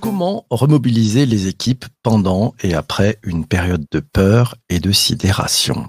Comment 0.00 0.46
remobiliser 0.50 1.26
les 1.26 1.48
équipes 1.48 1.84
pendant 2.02 2.54
et 2.62 2.74
après 2.74 3.18
une 3.24 3.44
période 3.44 3.84
de 3.90 4.00
peur 4.00 4.54
et 4.68 4.78
de 4.78 4.92
sidération? 4.92 5.88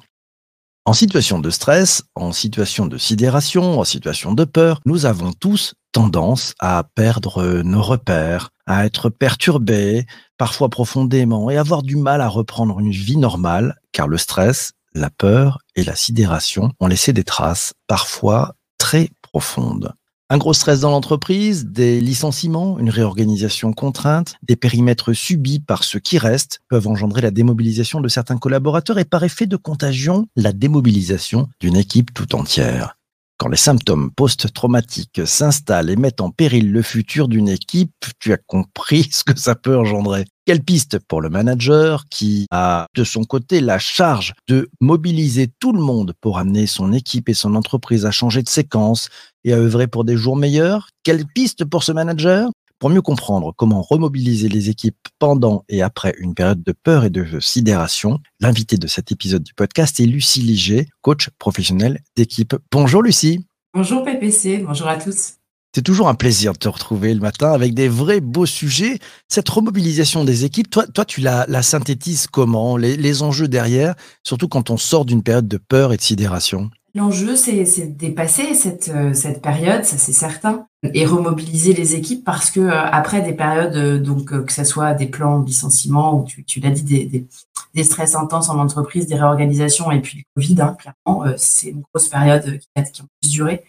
En 0.85 0.93
situation 0.93 1.39
de 1.39 1.49
stress, 1.49 2.03
en 2.15 2.31
situation 2.33 2.85
de 2.85 2.97
sidération, 2.97 3.79
en 3.79 3.83
situation 3.85 4.33
de 4.33 4.43
peur, 4.43 4.81
nous 4.85 5.05
avons 5.05 5.31
tous 5.31 5.75
tendance 5.93 6.55
à 6.59 6.83
perdre 6.95 7.61
nos 7.61 7.81
repères, 7.81 8.49
à 8.65 8.85
être 8.85 9.09
perturbés, 9.09 10.05
parfois 10.37 10.69
profondément, 10.69 11.49
et 11.49 11.57
avoir 11.57 11.83
du 11.83 11.95
mal 11.95 12.19
à 12.19 12.27
reprendre 12.27 12.79
une 12.79 12.91
vie 12.91 13.17
normale, 13.17 13.79
car 13.93 14.07
le 14.07 14.17
stress, 14.17 14.73
la 14.93 15.09
peur 15.09 15.59
et 15.75 15.83
la 15.83 15.95
sidération 15.95 16.71
ont 16.79 16.87
laissé 16.87 17.13
des 17.13 17.23
traces, 17.23 17.73
parfois 17.87 18.55
très 18.77 19.09
profondes. 19.21 19.93
Un 20.29 20.37
gros 20.37 20.53
stress 20.53 20.79
dans 20.79 20.89
l'entreprise, 20.89 21.65
des 21.65 22.01
licenciements, 22.01 22.79
une 22.79 22.89
réorganisation 22.89 23.71
contrainte, 23.71 24.35
des 24.41 24.55
périmètres 24.55 25.13
subis 25.13 25.59
par 25.59 25.83
ceux 25.83 25.99
qui 25.99 26.17
restent 26.17 26.59
peuvent 26.69 26.87
engendrer 26.87 27.21
la 27.21 27.29
démobilisation 27.29 28.01
de 28.01 28.07
certains 28.07 28.37
collaborateurs 28.37 28.97
et 28.97 29.05
par 29.05 29.23
effet 29.23 29.45
de 29.45 29.57
contagion, 29.57 30.25
la 30.35 30.53
démobilisation 30.53 31.49
d'une 31.59 31.75
équipe 31.75 32.13
tout 32.13 32.35
entière. 32.35 32.97
Quand 33.43 33.49
les 33.49 33.57
symptômes 33.57 34.09
post-traumatiques 34.09 35.19
s'installent 35.25 35.89
et 35.89 35.97
mettent 35.97 36.21
en 36.21 36.29
péril 36.29 36.71
le 36.71 36.81
futur 36.81 37.27
d'une 37.27 37.49
équipe, 37.49 38.05
tu 38.17 38.31
as 38.31 38.37
compris 38.37 39.03
ce 39.11 39.25
que 39.25 39.37
ça 39.37 39.53
peut 39.53 39.77
engendrer. 39.77 40.23
Quelle 40.45 40.63
piste 40.63 40.97
pour 41.09 41.19
le 41.19 41.29
manager 41.29 42.05
qui 42.09 42.47
a 42.51 42.85
de 42.95 43.03
son 43.03 43.25
côté 43.25 43.59
la 43.59 43.79
charge 43.79 44.33
de 44.47 44.69
mobiliser 44.79 45.49
tout 45.59 45.73
le 45.73 45.81
monde 45.81 46.13
pour 46.21 46.37
amener 46.37 46.67
son 46.67 46.93
équipe 46.93 47.27
et 47.27 47.33
son 47.33 47.55
entreprise 47.55 48.05
à 48.05 48.11
changer 48.11 48.43
de 48.43 48.49
séquence 48.49 49.09
et 49.43 49.51
à 49.51 49.57
œuvrer 49.57 49.87
pour 49.87 50.05
des 50.05 50.15
jours 50.15 50.37
meilleurs? 50.37 50.87
Quelle 51.03 51.25
piste 51.25 51.65
pour 51.65 51.83
ce 51.83 51.91
manager? 51.91 52.49
Pour 52.83 52.89
mieux 52.89 53.01
comprendre 53.01 53.53
comment 53.55 53.81
remobiliser 53.81 54.49
les 54.49 54.69
équipes 54.69 54.97
pendant 55.17 55.63
et 55.69 55.81
après 55.81 56.13
une 56.19 56.35
période 56.35 56.61
de 56.63 56.73
peur 56.73 57.05
et 57.05 57.09
de 57.09 57.39
sidération, 57.39 58.19
l'invité 58.41 58.75
de 58.75 58.87
cet 58.87 59.09
épisode 59.09 59.41
du 59.41 59.53
podcast 59.53 60.01
est 60.01 60.05
Lucie 60.05 60.41
Liger, 60.41 60.89
coach 60.99 61.29
professionnel 61.39 62.01
d'équipe. 62.17 62.57
Bonjour 62.73 63.01
Lucie. 63.01 63.45
Bonjour 63.73 64.03
PPC, 64.03 64.65
bonjour 64.67 64.89
à 64.89 64.97
tous. 64.97 65.35
C'est 65.73 65.81
toujours 65.81 66.09
un 66.09 66.13
plaisir 66.13 66.51
de 66.51 66.57
te 66.57 66.67
retrouver 66.67 67.13
le 67.13 67.21
matin 67.21 67.53
avec 67.53 67.73
des 67.73 67.87
vrais 67.87 68.19
beaux 68.19 68.45
sujets. 68.45 68.99
Cette 69.29 69.47
remobilisation 69.47 70.25
des 70.25 70.43
équipes, 70.43 70.69
toi, 70.69 70.85
toi 70.85 71.05
tu 71.05 71.21
la, 71.21 71.45
la 71.47 71.63
synthétises 71.63 72.27
comment 72.27 72.75
les, 72.75 72.97
les 72.97 73.23
enjeux 73.23 73.47
derrière, 73.47 73.95
surtout 74.23 74.49
quand 74.49 74.71
on 74.71 74.77
sort 74.77 75.05
d'une 75.05 75.23
période 75.23 75.47
de 75.47 75.57
peur 75.57 75.93
et 75.93 75.97
de 75.97 76.01
sidération? 76.01 76.69
L'enjeu, 76.95 77.35
c'est 77.35 77.87
de 77.87 77.97
dépasser 77.97 78.53
cette, 78.53 78.89
euh, 78.89 79.15
cette 79.15 79.41
période, 79.41 79.83
ça 79.83 79.97
c'est 79.97 80.13
certain, 80.13 80.67
et 80.83 81.07
remobiliser 81.07 81.73
les 81.73 81.95
équipes 81.95 82.23
parce 82.23 82.51
que 82.51 82.59
euh, 82.59 82.85
après 82.85 83.23
des 83.23 83.33
périodes, 83.33 83.75
euh, 83.75 83.99
donc 83.99 84.45
que 84.45 84.53
ce 84.53 84.63
soit 84.63 84.93
des 84.93 85.07
plans 85.07 85.39
de 85.39 85.47
licenciement 85.47 86.19
ou 86.19 86.27
tu, 86.45 86.59
l'as 86.59 86.69
dit, 86.69 86.83
des, 86.83 87.83
stress 87.83 88.13
intenses 88.13 88.49
en 88.49 88.59
entreprise, 88.59 89.07
des 89.07 89.15
réorganisations 89.15 89.91
et 89.91 90.01
puis 90.01 90.19
le 90.19 90.23
Covid, 90.41 90.61
hein, 90.61 90.77
clairement, 90.79 91.25
c'est 91.35 91.69
une 91.69 91.81
grosse 91.81 92.09
période 92.09 92.59
qui 92.59 92.67
a, 92.75 92.83
duré. 93.23 93.63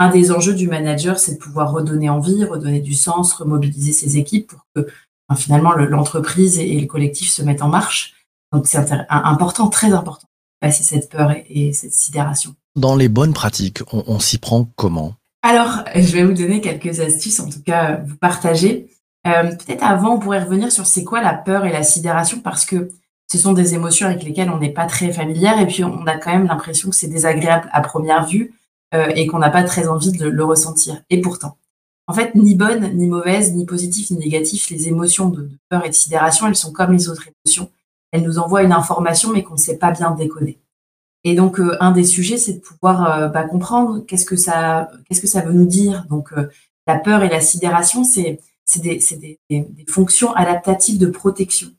Un 0.00 0.10
des 0.10 0.32
enjeux 0.32 0.54
du 0.54 0.66
manager, 0.66 1.20
c'est 1.20 1.34
de 1.34 1.38
pouvoir 1.38 1.70
redonner 1.70 2.10
envie, 2.10 2.44
redonner 2.44 2.80
du 2.80 2.94
sens, 2.94 3.32
remobiliser 3.34 3.92
ses 3.92 4.18
équipes 4.18 4.48
pour 4.48 4.66
que 4.74 4.88
enfin, 5.28 5.40
finalement 5.40 5.74
le- 5.74 5.86
l'entreprise 5.86 6.58
et, 6.58 6.72
et 6.72 6.80
le 6.80 6.88
collectif 6.88 7.30
se 7.30 7.42
mettent 7.42 7.62
en 7.62 7.68
marche. 7.68 8.14
Donc 8.52 8.66
c'est 8.66 8.78
important, 9.08 9.68
très 9.68 9.92
important, 9.92 10.26
passer 10.64 10.82
cette 10.82 11.08
peur 11.10 11.30
et, 11.30 11.44
et 11.68 11.72
cette 11.72 11.92
sidération. 11.92 12.50
Dans 12.74 12.96
les 12.96 13.10
bonnes 13.10 13.34
pratiques, 13.34 13.80
on, 13.92 14.02
on 14.06 14.18
s'y 14.18 14.38
prend 14.38 14.64
comment? 14.76 15.10
Alors, 15.42 15.84
je 15.94 16.10
vais 16.14 16.24
vous 16.24 16.32
donner 16.32 16.60
quelques 16.60 17.00
astuces, 17.00 17.38
en 17.38 17.48
tout 17.50 17.62
cas, 17.62 18.00
vous 18.06 18.16
partager. 18.16 18.72
Euh, 19.26 19.54
Peut-être 19.60 19.84
avant, 19.84 20.14
on 20.14 20.18
pourrait 20.18 20.42
revenir 20.42 20.72
sur 20.72 20.86
c'est 20.86 21.04
quoi 21.04 21.20
la 21.20 21.34
peur 21.34 21.66
et 21.66 21.72
la 21.72 21.82
sidération, 21.82 22.40
parce 22.40 22.64
que 22.64 22.88
ce 23.30 23.38
sont 23.38 23.52
des 23.52 23.74
émotions 23.74 24.06
avec 24.06 24.22
lesquelles 24.22 24.50
on 24.50 24.58
n'est 24.58 24.76
pas 24.80 24.86
très 24.86 25.12
familière, 25.12 25.58
et 25.60 25.66
puis 25.66 25.84
on 25.84 26.06
a 26.06 26.16
quand 26.16 26.32
même 26.32 26.46
l'impression 26.46 26.88
que 26.90 26.96
c'est 26.96 27.08
désagréable 27.08 27.68
à 27.72 27.80
première 27.80 28.26
vue, 28.26 28.54
euh, 28.94 29.08
et 29.16 29.26
qu'on 29.26 29.38
n'a 29.38 29.50
pas 29.50 29.64
très 29.64 29.86
envie 29.86 30.12
de 30.12 30.26
le 30.26 30.44
ressentir. 30.44 31.02
Et 31.10 31.20
pourtant, 31.20 31.56
en 32.06 32.14
fait, 32.14 32.34
ni 32.34 32.54
bonne, 32.54 32.84
ni 32.96 33.06
mauvaise, 33.06 33.52
ni 33.54 33.64
positive, 33.66 34.06
ni 34.12 34.18
négative, 34.18 34.62
les 34.70 34.88
émotions 34.88 35.28
de, 35.28 35.42
de 35.42 35.58
peur 35.68 35.84
et 35.84 35.90
de 35.90 35.98
sidération, 36.04 36.46
elles 36.48 36.60
sont 36.64 36.72
comme 36.72 36.92
les 36.92 37.08
autres 37.08 37.26
émotions. 37.28 37.68
Elles 38.12 38.24
nous 38.28 38.38
envoient 38.38 38.62
une 38.62 38.76
information, 38.82 39.28
mais 39.32 39.42
qu'on 39.42 39.58
ne 39.60 39.66
sait 39.68 39.78
pas 39.78 39.90
bien 39.90 40.10
décoder. 40.12 40.58
Et 41.24 41.34
donc, 41.34 41.58
euh, 41.58 41.76
un 41.80 41.90
des 41.90 42.04
sujets, 42.04 42.36
c'est 42.36 42.54
de 42.54 42.60
pouvoir 42.60 43.10
euh, 43.10 43.28
bah, 43.28 43.44
comprendre 43.44 44.04
qu'est-ce 44.06 44.26
que 44.26 44.36
ça, 44.36 44.90
qu'est-ce 45.08 45.22
que 45.22 45.26
ça 45.26 45.40
veut 45.40 45.54
nous 45.54 45.66
dire. 45.66 46.04
Donc, 46.10 46.32
euh, 46.32 46.48
la 46.86 46.98
peur 46.98 47.22
et 47.22 47.30
la 47.30 47.40
sidération, 47.40 48.04
c'est 48.04 48.40
des, 48.76 48.98
des, 48.98 49.38
des, 49.50 49.60
des 49.60 49.84
fonctions 49.88 50.34
adaptatives 50.34 50.98
de 50.98 51.06
protection. 51.06 51.70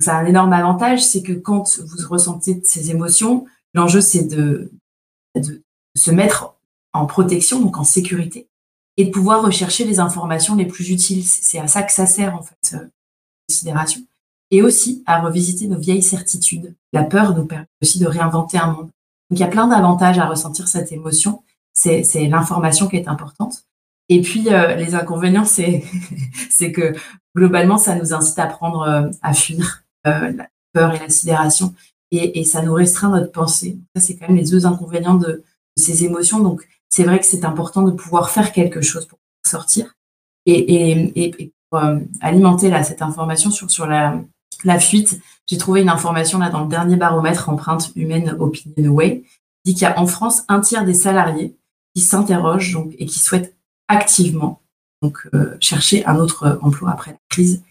Ça 0.00 0.16
a 0.16 0.20
un 0.20 0.26
énorme 0.26 0.52
avantage, 0.52 1.04
c'est 1.04 1.22
que 1.22 1.32
quand 1.32 1.78
vous 1.80 2.08
ressentez 2.08 2.60
ces 2.64 2.90
émotions, 2.90 3.46
l'enjeu 3.74 4.00
c'est 4.00 4.24
de, 4.24 4.70
de 5.34 5.62
se 5.96 6.10
mettre 6.10 6.54
en 6.92 7.06
protection, 7.06 7.60
donc 7.60 7.78
en 7.78 7.84
sécurité, 7.84 8.48
et 8.96 9.06
de 9.06 9.10
pouvoir 9.10 9.42
rechercher 9.42 9.84
les 9.84 9.98
informations 9.98 10.54
les 10.54 10.66
plus 10.66 10.90
utiles. 10.90 11.24
C'est 11.24 11.58
à 11.58 11.66
ça 11.66 11.82
que 11.82 11.92
ça 11.92 12.06
sert 12.06 12.34
en 12.34 12.42
fait, 12.42 12.74
euh, 12.74 12.84
la 13.48 13.54
sidération 13.54 14.00
et 14.50 14.62
aussi 14.62 15.02
à 15.06 15.20
revisiter 15.20 15.66
nos 15.66 15.78
vieilles 15.78 16.02
certitudes. 16.02 16.74
La 16.92 17.04
peur 17.04 17.36
nous 17.36 17.44
permet 17.44 17.66
aussi 17.82 17.98
de 17.98 18.06
réinventer 18.06 18.58
un 18.58 18.68
monde. 18.68 18.90
Donc 19.30 19.38
il 19.38 19.40
y 19.40 19.44
a 19.44 19.48
plein 19.48 19.68
d'avantages 19.68 20.18
à 20.18 20.26
ressentir 20.26 20.68
cette 20.68 20.92
émotion. 20.92 21.42
C'est 21.72 22.26
l'information 22.28 22.88
qui 22.88 22.96
est 22.96 23.08
importante. 23.08 23.64
Et 24.08 24.22
puis 24.22 24.48
euh, 24.48 24.74
les 24.74 24.94
inconvénients, 24.94 25.44
c'est 25.44 25.84
c'est 26.50 26.72
que 26.72 26.94
globalement, 27.36 27.78
ça 27.78 27.94
nous 27.94 28.14
incite 28.14 28.38
à 28.38 28.46
prendre 28.46 28.80
euh, 28.82 29.10
à 29.22 29.34
fuir 29.34 29.84
euh, 30.06 30.32
la 30.32 30.48
peur 30.72 30.94
et 30.94 30.98
la 30.98 31.08
sidération, 31.08 31.74
et, 32.10 32.40
et 32.40 32.44
ça 32.44 32.62
nous 32.62 32.74
restreint 32.74 33.10
notre 33.10 33.32
pensée. 33.32 33.78
Ça, 33.94 34.02
c'est 34.02 34.16
quand 34.16 34.28
même 34.28 34.36
les 34.36 34.48
deux 34.48 34.66
inconvénients 34.66 35.14
de, 35.14 35.26
de 35.28 35.44
ces 35.76 36.04
émotions. 36.04 36.40
Donc 36.40 36.66
c'est 36.88 37.04
vrai 37.04 37.18
que 37.18 37.26
c'est 37.26 37.44
important 37.44 37.82
de 37.82 37.90
pouvoir 37.90 38.30
faire 38.30 38.52
quelque 38.52 38.80
chose 38.80 39.06
pour 39.06 39.18
sortir 39.46 39.94
et, 40.46 40.52
et, 40.52 41.22
et, 41.22 41.42
et 41.42 41.52
pour 41.70 41.80
euh, 41.80 41.98
alimenter 42.20 42.70
là 42.70 42.82
cette 42.82 43.02
information 43.02 43.50
sur 43.50 43.70
sur 43.70 43.86
la 43.86 44.20
la 44.64 44.78
fuite, 44.78 45.20
j'ai 45.46 45.58
trouvé 45.58 45.82
une 45.82 45.88
information 45.88 46.38
là 46.38 46.50
dans 46.50 46.62
le 46.62 46.68
dernier 46.68 46.96
baromètre 46.96 47.48
empreinte 47.48 47.90
humaine 47.96 48.36
Opinion 48.38 48.92
Way, 48.92 49.24
dit 49.64 49.74
qu'il 49.74 49.82
y 49.82 49.86
a 49.86 49.98
en 49.98 50.06
France 50.06 50.44
un 50.48 50.60
tiers 50.60 50.84
des 50.84 50.94
salariés 50.94 51.56
qui 51.94 52.02
s'interrogent 52.02 52.78
et 52.98 53.06
qui 53.06 53.18
souhaitent 53.18 53.56
activement 53.88 54.60
euh, 55.04 55.56
chercher 55.60 56.04
un 56.06 56.16
autre 56.16 56.44
euh, 56.44 56.56
emploi 56.60 56.90
après 56.90 57.12
la 57.12 57.18
crise. 57.28 57.62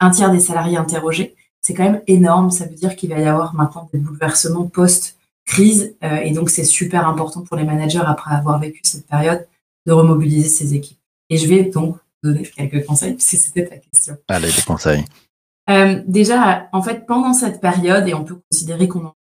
Un 0.00 0.10
tiers 0.10 0.30
des 0.30 0.40
salariés 0.40 0.76
interrogés, 0.76 1.34
c'est 1.62 1.74
quand 1.74 1.84
même 1.84 2.02
énorme. 2.06 2.50
Ça 2.50 2.66
veut 2.66 2.74
dire 2.74 2.94
qu'il 2.94 3.10
va 3.10 3.18
y 3.18 3.24
avoir 3.24 3.54
maintenant 3.54 3.88
des 3.92 3.98
bouleversements 3.98 4.66
post-crise 4.66 5.94
euh, 6.04 6.16
et 6.16 6.32
donc 6.32 6.50
c'est 6.50 6.64
super 6.64 7.08
important 7.08 7.42
pour 7.42 7.56
les 7.56 7.64
managers 7.64 8.02
après 8.04 8.34
avoir 8.34 8.58
vécu 8.58 8.80
cette 8.84 9.06
période 9.06 9.46
de 9.86 9.92
remobiliser 9.92 10.48
ses 10.48 10.74
équipes. 10.74 10.98
Et 11.30 11.38
je 11.38 11.46
vais 11.46 11.64
donc 11.64 11.96
donner 12.22 12.42
quelques 12.42 12.84
conseils 12.84 13.14
puisque 13.14 13.36
c'était 13.36 13.66
ta 13.66 13.76
question. 13.76 14.16
Allez, 14.28 14.52
des 14.52 14.62
conseils. 14.62 15.04
Euh, 15.70 16.02
déjà, 16.06 16.68
en 16.72 16.82
fait, 16.82 17.06
pendant 17.06 17.32
cette 17.32 17.60
période, 17.60 18.06
et 18.08 18.14
on 18.14 18.24
peut 18.24 18.38
considérer 18.50 18.88
qu'on 18.88 19.06
en 19.06 19.14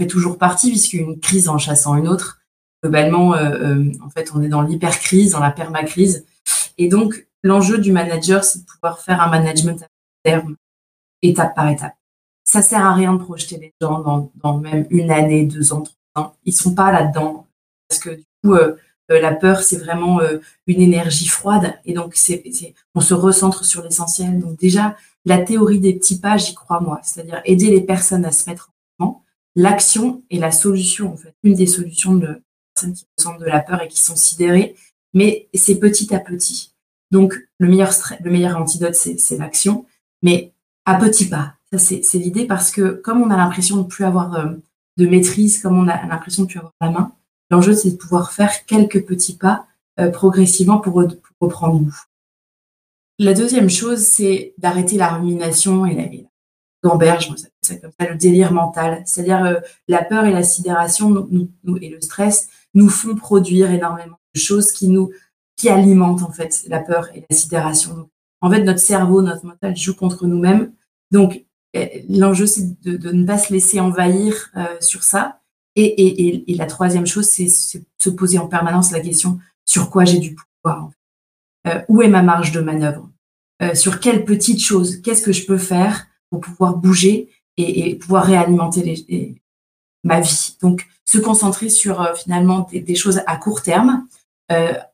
fait 0.00 0.06
toujours 0.06 0.38
partie, 0.38 0.70
puisqu'une 0.70 1.18
crise 1.20 1.48
en 1.48 1.58
chassant 1.58 1.96
une 1.96 2.08
autre, 2.08 2.40
globalement, 2.82 3.34
euh, 3.34 3.50
euh, 3.50 3.92
en 4.04 4.10
fait, 4.10 4.30
on 4.34 4.42
est 4.42 4.48
dans 4.48 4.62
l'hypercrise, 4.62 5.32
dans 5.32 5.40
la 5.40 5.50
permacrise. 5.50 6.26
Et 6.78 6.88
donc, 6.88 7.26
l'enjeu 7.42 7.78
du 7.78 7.92
manager, 7.92 8.44
c'est 8.44 8.60
de 8.60 8.64
pouvoir 8.64 9.00
faire 9.00 9.20
un 9.22 9.28
management 9.28 9.82
à 9.82 9.86
terme, 10.22 10.56
étape 11.22 11.54
par 11.54 11.68
étape. 11.68 11.94
Ça 12.44 12.62
sert 12.62 12.84
à 12.84 12.94
rien 12.94 13.14
de 13.14 13.22
projeter 13.22 13.58
les 13.58 13.72
gens 13.80 14.00
dans, 14.00 14.30
dans 14.36 14.58
même 14.58 14.86
une 14.90 15.10
année, 15.10 15.46
deux 15.46 15.72
ans, 15.72 15.82
trois 15.82 16.24
ans. 16.24 16.34
Ils 16.44 16.52
sont 16.52 16.74
pas 16.74 16.92
là-dedans. 16.92 17.46
Parce 17.88 18.00
que 18.00 18.10
du 18.10 18.24
coup, 18.42 18.54
euh, 18.54 18.76
euh, 19.10 19.20
la 19.20 19.34
peur, 19.34 19.60
c'est 19.60 19.78
vraiment 19.78 20.20
euh, 20.20 20.38
une 20.66 20.80
énergie 20.80 21.28
froide. 21.28 21.78
Et 21.84 21.92
donc, 21.92 22.12
c'est, 22.14 22.44
on 22.94 23.00
se 23.00 23.14
recentre 23.14 23.64
sur 23.64 23.82
l'essentiel. 23.82 24.40
Donc 24.40 24.58
déjà, 24.58 24.96
la 25.26 25.38
théorie 25.38 25.80
des 25.80 25.92
petits 25.92 26.20
pas, 26.20 26.38
j'y 26.38 26.54
crois 26.54 26.80
moi. 26.80 27.00
C'est-à-dire 27.02 27.42
aider 27.44 27.70
les 27.70 27.82
personnes 27.82 28.24
à 28.24 28.30
se 28.30 28.48
mettre 28.48 28.70
en 28.98 29.04
mouvement. 29.04 29.24
L'action 29.56 30.22
est 30.30 30.38
la 30.38 30.52
solution, 30.52 31.12
en 31.12 31.16
fait. 31.16 31.34
Une 31.42 31.54
des 31.54 31.66
solutions 31.66 32.14
de 32.14 32.40
personnes 32.72 32.94
qui 32.94 33.04
ressentent 33.18 33.40
de 33.40 33.46
la 33.46 33.60
peur 33.60 33.82
et 33.82 33.88
qui 33.88 34.00
sont 34.00 34.16
sidérées. 34.16 34.76
Mais 35.12 35.48
c'est 35.52 35.78
petit 35.78 36.14
à 36.14 36.20
petit. 36.20 36.72
Donc, 37.10 37.34
le 37.58 37.68
meilleur, 37.68 37.90
le 38.22 38.30
meilleur 38.30 38.56
antidote, 38.56 38.94
c'est, 38.94 39.36
l'action. 39.36 39.84
Mais 40.22 40.52
à 40.84 40.94
petits 40.94 41.28
pas. 41.28 41.54
Ça, 41.72 41.78
c'est, 41.78 42.18
l'idée 42.18 42.46
parce 42.46 42.70
que 42.70 42.92
comme 42.92 43.20
on 43.20 43.30
a 43.30 43.36
l'impression 43.36 43.78
de 43.78 43.86
plus 43.86 44.04
avoir 44.04 44.34
euh, 44.34 44.54
de 44.96 45.06
maîtrise, 45.06 45.60
comme 45.60 45.76
on 45.76 45.88
a 45.88 46.06
l'impression 46.06 46.44
de 46.44 46.48
plus 46.48 46.58
avoir 46.58 46.72
la 46.80 46.90
main, 46.90 47.12
l'enjeu, 47.50 47.74
c'est 47.74 47.90
de 47.90 47.96
pouvoir 47.96 48.32
faire 48.32 48.64
quelques 48.66 49.04
petits 49.04 49.36
pas 49.36 49.66
euh, 49.98 50.10
progressivement 50.10 50.78
pour, 50.78 50.92
pour 50.92 51.34
reprendre 51.40 51.80
goût. 51.80 52.00
La 53.18 53.32
deuxième 53.32 53.70
chose, 53.70 54.00
c'est 54.00 54.54
d'arrêter 54.58 54.96
la 54.96 55.08
rumination 55.08 55.86
et 55.86 55.94
la, 55.94 56.04
Gamberge, 56.84 57.32
ça 57.62 57.76
comme 57.76 57.90
le 58.00 58.16
délire 58.16 58.52
mental. 58.52 59.02
C'est-à-dire 59.06 59.44
euh, 59.44 59.54
la 59.88 60.04
peur 60.04 60.24
et 60.24 60.30
la 60.30 60.42
sidération 60.42 61.10
nous, 61.10 61.76
et 61.80 61.88
le 61.88 62.00
stress 62.00 62.48
nous 62.74 62.88
font 62.88 63.16
produire 63.16 63.70
énormément 63.70 64.18
de 64.34 64.40
choses 64.40 64.72
qui 64.72 64.88
nous 64.88 65.10
qui 65.56 65.70
alimentent 65.70 66.22
en 66.22 66.30
fait 66.30 66.64
la 66.68 66.80
peur 66.80 67.08
et 67.14 67.24
la 67.28 67.34
sidération. 67.34 68.10
En 68.42 68.50
fait, 68.50 68.62
notre 68.62 68.78
cerveau, 68.78 69.22
notre 69.22 69.46
mental 69.46 69.74
joue 69.74 69.94
contre 69.94 70.26
nous-mêmes. 70.26 70.72
Donc, 71.10 71.46
eh, 71.72 72.04
l'enjeu, 72.10 72.46
c'est 72.46 72.78
de, 72.82 73.10
ne 73.10 73.24
pas 73.24 73.38
se 73.38 73.52
laisser 73.52 73.80
envahir 73.80 74.50
euh, 74.56 74.76
sur 74.80 75.02
ça. 75.02 75.40
Et, 75.74 76.44
la 76.48 76.66
troisième 76.66 77.06
chose, 77.06 77.26
c'est 77.26 77.48
se 77.48 78.10
poser 78.10 78.38
en 78.38 78.48
permanence 78.48 78.92
la 78.92 79.00
question 79.00 79.38
sur 79.64 79.90
quoi 79.90 80.04
j'ai 80.04 80.18
du 80.18 80.34
pouvoir. 80.34 80.90
Euh, 81.66 81.80
où 81.88 82.02
est 82.02 82.08
ma 82.08 82.22
marge 82.22 82.52
de 82.52 82.60
manœuvre 82.60 83.08
euh, 83.62 83.74
Sur 83.74 83.98
quelle 83.98 84.24
petite 84.24 84.62
chose 84.62 85.00
Qu'est-ce 85.02 85.22
que 85.22 85.32
je 85.32 85.46
peux 85.46 85.58
faire 85.58 86.06
pour 86.30 86.40
pouvoir 86.40 86.76
bouger 86.76 87.30
et, 87.56 87.96
pouvoir 87.96 88.24
réalimenter 88.24 89.34
ma 90.04 90.20
vie 90.20 90.56
Donc, 90.60 90.86
se 91.04 91.18
concentrer 91.18 91.68
sur 91.68 92.00
euh, 92.00 92.14
finalement 92.14 92.68
des, 92.72 92.94
choses 92.94 93.22
à 93.26 93.36
court 93.36 93.62
terme, 93.62 94.06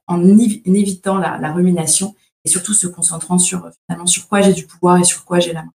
en, 0.06 0.38
évitant 0.38 1.18
la, 1.18 1.52
rumination 1.52 2.14
et 2.44 2.48
surtout 2.48 2.72
se 2.72 2.86
concentrant 2.86 3.36
sur 3.36 3.68
finalement 3.86 4.06
sur 4.06 4.26
quoi 4.26 4.40
j'ai 4.40 4.54
du 4.54 4.66
pouvoir 4.66 4.98
et 4.98 5.04
sur 5.04 5.26
quoi 5.26 5.40
j'ai 5.40 5.52
la 5.52 5.64
main. 5.64 5.72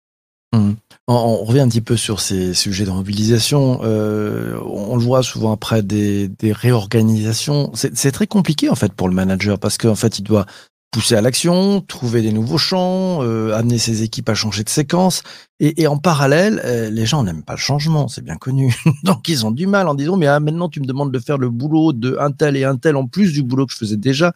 Mmh. 0.57 0.73
On, 1.07 1.43
revient 1.43 1.59
un 1.59 1.67
petit 1.67 1.81
peu 1.81 1.97
sur 1.97 2.21
ces 2.21 2.53
sujets 2.53 2.85
de 2.85 2.91
mobilisation. 2.91 3.81
On 3.81 4.95
le 4.95 5.03
voit 5.03 5.23
souvent 5.23 5.51
après 5.51 5.83
des 5.83 6.29
réorganisations. 6.43 7.71
C'est 7.73 8.11
très 8.13 8.27
compliqué 8.27 8.69
en 8.69 8.75
fait 8.75 8.93
pour 8.93 9.09
le 9.09 9.13
manager 9.13 9.59
parce 9.59 9.77
qu'en 9.77 9.95
fait 9.95 10.19
il 10.19 10.23
doit 10.23 10.45
pousser 10.95 11.15
à 11.15 11.21
l'action, 11.21 11.81
trouver 11.81 12.21
des 12.21 12.31
nouveaux 12.31 12.57
champs, 12.57 13.21
euh, 13.21 13.53
amener 13.53 13.77
ses 13.77 14.03
équipes 14.03 14.29
à 14.29 14.33
changer 14.33 14.63
de 14.63 14.69
séquence. 14.69 15.23
Et, 15.59 15.81
et 15.81 15.87
en 15.87 15.97
parallèle, 15.97 16.61
euh, 16.63 16.89
les 16.89 17.05
gens 17.05 17.21
n'aiment 17.23 17.43
pas 17.43 17.55
le 17.55 17.59
changement, 17.59 18.07
c'est 18.07 18.23
bien 18.23 18.37
connu. 18.37 18.73
Donc 19.03 19.27
ils 19.27 19.45
ont 19.45 19.51
du 19.51 19.67
mal 19.67 19.89
en 19.89 19.93
disant 19.93 20.15
mais 20.15 20.27
ah, 20.27 20.39
maintenant 20.39 20.69
tu 20.69 20.79
me 20.79 20.85
demandes 20.85 21.11
de 21.11 21.19
faire 21.19 21.37
le 21.37 21.49
boulot 21.49 21.91
de 21.91 22.15
un 22.17 22.31
tel 22.31 22.55
et 22.55 22.63
un 22.63 22.77
tel 22.77 22.95
en 22.95 23.07
plus 23.07 23.33
du 23.33 23.43
boulot 23.43 23.65
que 23.65 23.73
je 23.73 23.77
faisais 23.77 23.97
déjà. 23.97 24.31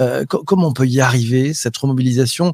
Euh, 0.00 0.24
comment 0.24 0.68
on 0.68 0.72
peut 0.72 0.86
y 0.86 1.00
arriver 1.00 1.52
cette 1.52 1.76
remobilisation? 1.76 2.52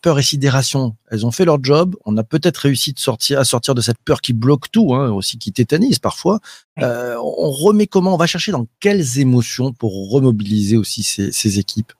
Peur 0.00 0.18
et 0.18 0.22
sidération, 0.22 0.96
elles 1.10 1.26
ont 1.26 1.30
fait 1.30 1.44
leur 1.44 1.62
job. 1.62 1.94
On 2.06 2.16
a 2.16 2.24
peut-être 2.24 2.56
réussi 2.56 2.94
de 2.94 2.98
sortir, 2.98 3.38
à 3.38 3.44
sortir 3.44 3.74
de 3.74 3.82
cette 3.82 3.98
peur 4.02 4.22
qui 4.22 4.32
bloque 4.32 4.70
tout, 4.70 4.94
hein, 4.94 5.10
aussi 5.10 5.36
qui 5.36 5.52
tétanise 5.52 5.98
parfois. 5.98 6.40
On 6.78 7.50
remet 7.50 7.86
comment? 7.86 8.14
On 8.14 8.16
va 8.16 8.26
chercher 8.26 8.50
dans 8.50 8.66
quelles 8.80 9.18
émotions 9.18 9.74
pour 9.74 10.10
remobiliser 10.10 10.78
aussi 10.78 11.02
ces, 11.02 11.32
ces 11.32 11.58
équipes? 11.58 11.92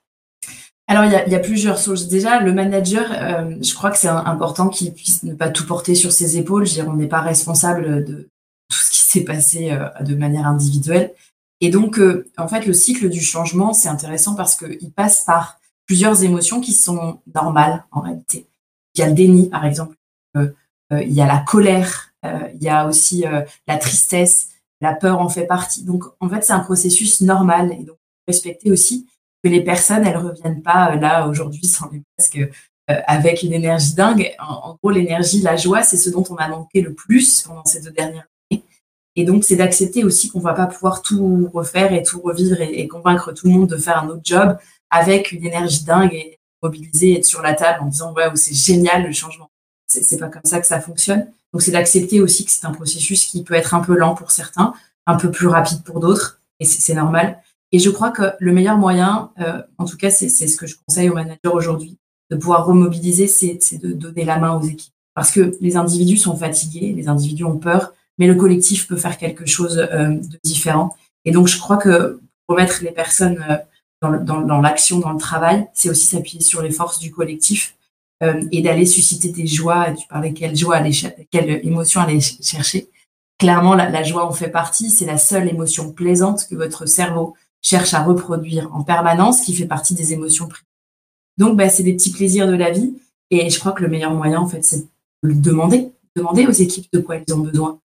Alors, 0.89 1.05
il 1.05 1.13
y, 1.13 1.17
a, 1.17 1.29
y, 1.29 1.35
a, 1.35 1.39
plusieurs 1.39 1.79
choses. 1.79 2.09
Déjà, 2.09 2.41
le 2.41 2.53
manager, 2.53 3.07
euh, 3.13 3.55
je 3.61 3.75
crois 3.75 3.91
que 3.91 3.99
c'est 3.99 4.09
important 4.09 4.69
qu'il 4.69 4.93
puisse 4.93 5.23
ne 5.23 5.35
pas 5.35 5.51
tout 5.51 5.67
porter 5.67 5.95
sur 5.95 6.13
ses 6.13 6.39
épaules. 6.39 6.67
Je 6.67 6.71
veux 6.77 6.83
dire, 6.83 6.91
on 6.91 6.97
n'est 6.97 7.09
pas 7.09 7.21
responsable 7.21 8.05
de 8.05 8.29
tout 8.71 8.79
ce 8.79 8.91
qui 8.91 9.01
s'est 9.01 9.25
passé 9.25 9.71
euh, 9.71 9.89
de 10.03 10.15
manière 10.15 10.47
individuelle. 10.47 11.13
Et 11.61 11.71
donc, 11.71 11.99
euh, 11.99 12.27
en 12.39 12.49
fait, 12.49 12.67
le 12.67 12.73
cycle 12.73 13.09
du 13.09 13.21
changement, 13.21 13.75
c'est 13.75 13.89
intéressant 13.89 14.35
parce 14.35 14.57
qu'il 14.57 14.91
passe 14.91 15.25
par 15.25 15.59
plusieurs 15.89 16.23
émotions 16.23 16.61
qui 16.61 16.73
sont 16.73 17.21
normales 17.35 17.85
en 17.91 18.01
réalité. 18.01 18.47
Il 18.95 19.01
y 19.01 19.03
a 19.03 19.09
le 19.09 19.15
déni, 19.15 19.49
par 19.49 19.65
exemple. 19.65 19.97
Euh, 20.37 20.51
euh, 20.93 21.03
il 21.03 21.13
y 21.13 21.21
a 21.21 21.27
la 21.27 21.39
colère. 21.39 22.13
Euh, 22.25 22.49
il 22.55 22.63
y 22.63 22.69
a 22.69 22.87
aussi 22.87 23.25
la 23.67 23.79
tristesse. 23.79 24.51
La 24.81 24.95
peur 24.95 25.21
en 25.21 25.29
fait 25.29 25.47
partie. 25.47 25.83
Donc, 25.83 26.05
en 26.21 26.29
fait, 26.29 26.45
c'est 26.45 26.53
un 26.53 26.61
processus 26.61 27.21
normal. 27.21 27.73
Et 27.73 27.83
donc, 27.83 27.97
respecter 28.29 28.71
aussi 28.71 29.09
que 29.43 29.49
les 29.49 29.63
personnes, 29.63 30.07
elles 30.07 30.17
reviennent 30.17 30.63
pas 30.63 30.95
là 30.97 31.27
aujourd'hui 31.29 31.67
sans 31.67 31.91
les 31.91 32.03
masques 32.19 32.51
avec 32.89 33.43
une 33.43 33.53
énergie 33.53 33.95
dingue. 33.95 34.35
En, 34.39 34.77
gros, 34.83 34.91
l'énergie, 34.91 35.43
la 35.43 35.57
joie, 35.57 35.83
c'est 35.83 35.97
ce 35.97 36.11
dont 36.11 36.25
on 36.31 36.37
a 36.37 36.49
manqué 36.49 36.81
le 36.81 36.95
plus 36.95 37.43
pendant 37.43 37.65
ces 37.65 37.83
deux 37.83 37.91
dernières 37.91 38.27
années. 38.51 38.65
Et 39.15 39.25
donc, 39.25 39.45
c'est 39.45 39.57
d'accepter 39.57 40.05
aussi 40.05 40.31
qu'on 40.31 40.41
va 40.41 40.55
pas 40.55 40.67
pouvoir 40.67 41.03
tout 41.03 41.51
refaire 41.53 41.93
et 41.93 42.03
tout 42.03 42.21
revivre 42.21 42.61
et, 42.61 42.89
convaincre 42.89 43.33
tout 43.33 43.47
le 43.47 43.53
monde 43.53 43.69
de 43.69 43.77
faire 43.77 44.03
un 44.03 44.09
autre 44.09 44.23
job 44.25 44.57
avec 44.91 45.33
une 45.33 45.45
énergie 45.45 45.85
dingue 45.85 46.15
et 46.15 46.39
mobiliser, 46.63 47.19
être 47.19 47.25
sur 47.25 47.43
la 47.43 47.55
table 47.55 47.83
en 47.83 47.87
disant 47.87 48.13
ouais, 48.15 48.25
c'est 48.37 48.55
génial 48.55 49.05
le 49.05 49.13
changement. 49.13 49.51
C'est 49.87 50.19
pas 50.19 50.29
comme 50.29 50.45
ça 50.45 50.61
que 50.61 50.67
ça 50.67 50.81
fonctionne. 50.81 51.31
Donc, 51.53 51.63
c'est 51.63 51.71
d'accepter 51.71 52.21
aussi 52.21 52.45
que 52.45 52.51
c'est 52.51 52.67
un 52.67 52.73
processus 52.73 53.25
qui 53.27 53.43
peut 53.43 53.55
être 53.55 53.75
un 53.75 53.81
peu 53.81 53.97
lent 53.97 54.15
pour 54.15 54.31
certains, 54.31 54.75
un 55.07 55.17
peu 55.17 55.31
plus 55.31 55.47
rapide 55.47 55.83
pour 55.83 56.01
d'autres, 56.01 56.41
et 56.61 56.65
c'est 56.65 56.95
normal. 56.95 57.41
Et 57.73 57.79
je 57.79 57.91
crois 57.91 58.11
que 58.11 58.33
le 58.39 58.53
meilleur 58.53 58.79
moyen, 58.79 59.31
euh, 59.41 59.63
en 59.77 59.85
tout 59.85 59.97
cas, 59.97 60.11
c'est 60.11 60.29
ce 60.29 60.57
que 60.57 60.67
je 60.67 60.77
conseille 60.87 61.11
aux 61.11 61.15
managers 61.15 61.39
aujourd'hui, 61.53 61.99
de 62.31 62.37
pouvoir 62.37 62.67
remobiliser, 62.67 63.27
c'est 63.27 63.79
de 63.79 63.93
donner 63.93 64.25
la 64.25 64.39
main 64.39 64.55
aux 64.55 64.63
équipes. 64.63 64.93
Parce 65.15 65.31
que 65.31 65.57
les 65.61 65.77
individus 65.77 66.17
sont 66.17 66.37
fatigués, 66.37 66.93
les 66.97 67.09
individus 67.09 67.45
ont 67.45 67.59
peur, 67.59 67.93
mais 68.19 68.27
le 68.27 68.35
collectif 68.35 68.87
peut 68.87 68.97
faire 68.97 69.19
quelque 69.19 69.47
chose 69.47 69.79
euh, 69.79 70.11
de 70.11 70.39
différent. 70.45 70.95
Et 71.25 71.31
donc, 71.31 71.49
je 71.49 71.59
crois 71.59 71.77
que 71.77 72.21
remettre 72.49 72.83
les 72.83 72.93
personnes 72.93 73.45
euh, 73.49 73.57
dans, 74.01 74.13
dans, 74.23 74.41
dans 74.41 74.61
l'action, 74.61 74.99
dans 74.99 75.13
le 75.13 75.19
travail, 75.19 75.67
c'est 75.75 75.91
aussi 75.91 76.07
s'appuyer 76.07 76.41
sur 76.41 76.63
les 76.63 76.71
forces 76.71 76.99
du 76.99 77.11
collectif 77.11 77.75
euh, 78.23 78.43
et 78.53 78.63
d'aller 78.63 78.87
susciter 78.87 79.31
des 79.31 79.47
joies. 79.47 79.93
Tu 79.93 80.07
parlais 80.09 80.33
quelle 80.33 80.57
joie 80.57 80.77
aller, 80.77 80.93
quelle 81.31 81.67
émotion 81.67 82.01
aller 82.01 82.21
chercher. 82.21 82.89
Clairement, 83.39 83.75
la, 83.75 83.89
la 83.91 84.03
joie 84.03 84.25
en 84.25 84.33
fait 84.33 84.49
partie. 84.49 84.91
C'est 84.91 85.07
la 85.07 85.19
seule 85.19 85.49
émotion 85.49 85.93
plaisante 85.93 86.47
que 86.49 86.55
votre 86.55 86.87
cerveau 86.87 87.35
cherche 87.63 87.95
à 87.95 88.03
reproduire 88.03 88.69
en 88.75 88.83
permanence, 88.83 89.43
qui 89.43 89.55
fait 89.55 89.67
partie 89.67 89.95
des 89.95 90.13
émotions 90.13 90.47
primaires. 90.47 90.65
Donc, 91.37 91.57
bah, 91.57 91.69
c'est 91.69 91.83
des 91.83 91.95
petits 91.95 92.13
plaisirs 92.13 92.47
de 92.47 92.55
la 92.55 92.71
vie. 92.71 92.95
Et 93.31 93.51
je 93.51 93.59
crois 93.59 93.73
que 93.73 93.83
le 93.83 93.89
meilleur 93.89 94.13
moyen, 94.13 94.41
en 94.41 94.47
fait, 94.47 94.65
c'est 94.65 94.87
de 95.23 95.33
demander, 95.33 95.93
demander 96.17 96.47
aux 96.47 96.53
équipes 96.53 96.91
de 96.93 97.01
quoi 97.01 97.17
elles 97.17 97.35
ont 97.35 97.41
besoin, 97.41 97.79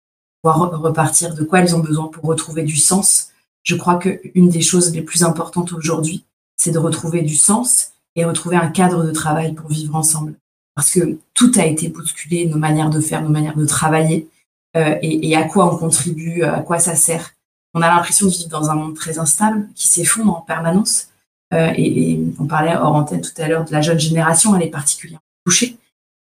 pouvoir 0.43 0.71
repartir 0.81 1.35
de 1.35 1.43
quoi 1.45 1.61
elles 1.61 1.75
ont 1.75 1.81
besoin 1.81 2.09
pour 2.09 2.25
retrouver 2.25 2.63
du 2.63 2.77
sens 2.77 3.33
je 3.63 3.77
crois 3.77 3.99
qu'une 3.99 4.49
des 4.49 4.61
choses 4.61 4.93
les 4.95 5.03
plus 5.03 5.23
importantes 5.23 5.73
aujourd'hui, 5.73 6.25
c'est 6.57 6.73
de 6.73 6.79
retrouver 6.79 7.23
du 7.23 7.37
sens 7.37 7.93
et 8.17 8.25
retrouver 8.25 8.57
un 8.57 8.69
cadre 8.69 9.05
de 9.05 9.13
travail 9.13 9.55
pour 9.55 9.71
vivre 9.71 9.95
ensemble. 9.95 10.35
Parce 10.75 10.91
que 10.91 11.19
tout 11.35 11.53
a 11.57 11.67
été 11.67 11.89
bousculé, 11.89 12.47
nos 12.47 12.59
manières 12.59 12.91
de 12.91 13.01
faire, 13.01 13.23
nos 13.23 13.29
manières 13.29 13.57
de 13.57 13.67
travailler, 13.67 14.29
euh, 14.77 14.97
et, 15.03 15.37
à 15.37 15.45
quoi 15.45 15.73
on 15.73 15.77
contribue, 15.77 16.43
à 16.43 16.61
quoi 16.61 16.79
ça 16.79 16.97
sert. 16.97 17.35
On 17.75 17.83
a 17.83 17.89
l'impression 17.89 18.27
de 18.27 18.33
vivre 18.33 18.49
dans 18.49 18.71
un 18.71 18.75
monde 18.75 18.95
très 18.95 19.19
instable, 19.19 19.69
qui 19.75 19.89
s'effondre 19.89 20.37
en 20.37 20.41
permanence. 20.41 21.09
Euh, 21.55 21.73
et, 21.77 22.13
et, 22.13 22.25
on 22.39 22.47
parlait 22.47 22.77
hors 22.77 22.95
antenne 22.95 23.21
tout 23.21 23.31
à 23.39 23.49
l'heure 23.49 23.65
de 23.65 23.73
la 23.73 23.81
jeune 23.81 24.01
génération, 24.01 24.57
elle 24.57 24.63
est 24.63 24.71
particulièrement 24.71 25.21
touchée. 25.47 25.77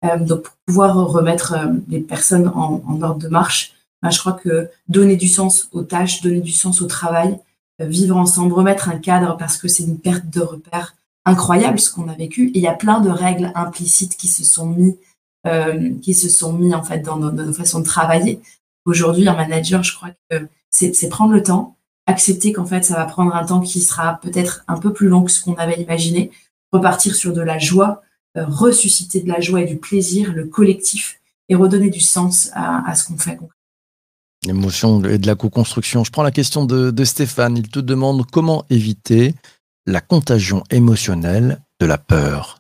Euh, 0.06 0.18
donc, 0.18 0.44
pour 0.44 0.54
pouvoir 0.66 0.96
remettre 0.96 1.54
euh, 1.54 1.74
les 1.88 2.00
personnes 2.00 2.48
en, 2.48 2.82
en 2.88 3.02
ordre 3.02 3.20
de 3.20 3.28
marche, 3.28 3.74
ben, 4.02 4.10
je 4.10 4.20
crois 4.20 4.34
que 4.34 4.70
donner 4.88 5.18
du 5.18 5.28
sens 5.28 5.68
aux 5.72 5.84
tâches, 5.84 6.22
donner 6.22 6.42
du 6.42 6.52
sens 6.52 6.82
au 6.82 6.86
travail, 6.86 7.38
euh, 7.82 7.86
vivre 7.86 8.16
ensemble, 8.18 8.54
remettre 8.54 8.90
un 8.90 8.98
cadre 8.98 9.38
parce 9.38 9.58
que 9.58 9.68
c'est 9.68 9.84
une 9.84 10.00
perte 10.00 10.30
de 10.30 10.42
repères 10.42 10.96
incroyable 11.26 11.80
ce 11.80 11.92
qu'on 11.92 12.08
a 12.08 12.16
vécu. 12.16 12.52
Il 12.54 12.62
y 12.62 12.68
a 12.68 12.74
plein 12.74 13.02
de 13.02 13.10
règles 13.10 13.52
implicites 13.56 14.18
qui 14.18 14.28
se 14.28 14.44
sont 14.44 14.68
mis, 14.68 14.98
euh, 15.46 15.92
qui 16.02 16.14
se 16.14 16.30
sont 16.30 16.54
mis 16.54 16.74
en 16.74 16.84
fait 16.84 17.00
dans 17.00 17.18
nos, 17.18 17.32
dans 17.32 17.46
nos 17.46 17.54
façons 17.54 17.80
de 17.80 17.86
travailler. 17.86 18.42
Aujourd'hui, 18.86 19.28
un 19.28 19.36
manager, 19.36 19.84
je 19.84 19.96
crois 19.96 20.10
que 20.30 20.48
c'est 20.70 21.10
prendre 21.10 21.34
le 21.34 21.44
temps, 21.44 21.78
accepter 22.06 22.54
qu'en 22.54 22.66
fait 22.66 22.84
ça 22.84 22.96
va 22.96 23.06
prendre 23.06 23.36
un 23.36 23.46
temps 23.46 23.62
qui 23.62 23.82
sera 23.82 24.20
peut-être 24.22 24.64
un 24.68 24.78
peu 24.78 24.94
plus 24.94 25.08
long 25.08 25.24
que 25.24 25.32
ce 25.32 25.44
qu'on 25.44 25.56
avait 25.56 25.82
imaginé, 25.82 26.32
repartir 26.72 27.16
sur 27.16 27.34
de 27.34 27.42
la 27.42 27.58
joie, 27.58 28.02
euh, 28.38 28.46
ressusciter 28.46 29.22
de 29.22 29.28
la 29.28 29.40
joie 29.40 29.62
et 29.62 29.66
du 29.66 29.78
plaisir, 29.78 30.34
le 30.34 30.46
collectif, 30.46 31.20
et 31.50 31.56
redonner 31.56 31.90
du 31.90 32.00
sens 32.00 32.52
à, 32.54 32.94
ce 32.96 33.08
qu'on 33.08 33.18
fait 33.18 33.40
L'émotion 34.46 35.04
et 35.04 35.18
de 35.18 35.28
la 35.28 35.36
co-construction. 35.36 36.04
Je 36.04 36.12
prends 36.12 36.24
la 36.24 36.32
question 36.32 36.64
de, 36.66 37.04
Stéphane. 37.04 37.58
Il 37.58 37.70
te 37.70 37.80
demande 37.80 38.26
comment 38.32 38.66
éviter 38.70 39.34
la 39.88 40.00
contagion 40.00 40.64
émotionnelle 40.70 41.60
de 41.80 41.88
la 41.88 41.98
peur. 41.98 42.59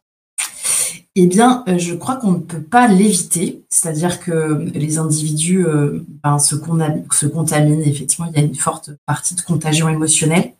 Eh 1.21 1.27
bien, 1.27 1.65
euh, 1.67 1.77
je 1.77 1.95
crois 1.95 2.15
qu'on 2.15 2.31
ne 2.31 2.39
peut 2.39 2.61
pas 2.61 2.87
l'éviter. 2.87 3.65
C'est-à-dire 3.67 4.21
que 4.21 4.63
les 4.73 4.99
individus 4.99 5.67
euh, 5.67 6.05
ben, 6.23 6.39
se, 6.39 6.55
se, 6.55 7.25
contaminent. 7.27 7.81
Effectivement, 7.81 8.27
il 8.31 8.39
y 8.39 8.41
a 8.41 8.45
une 8.45 8.55
forte 8.55 8.91
partie 9.05 9.35
de 9.35 9.41
contagion 9.41 9.89
émotionnelle. 9.89 10.53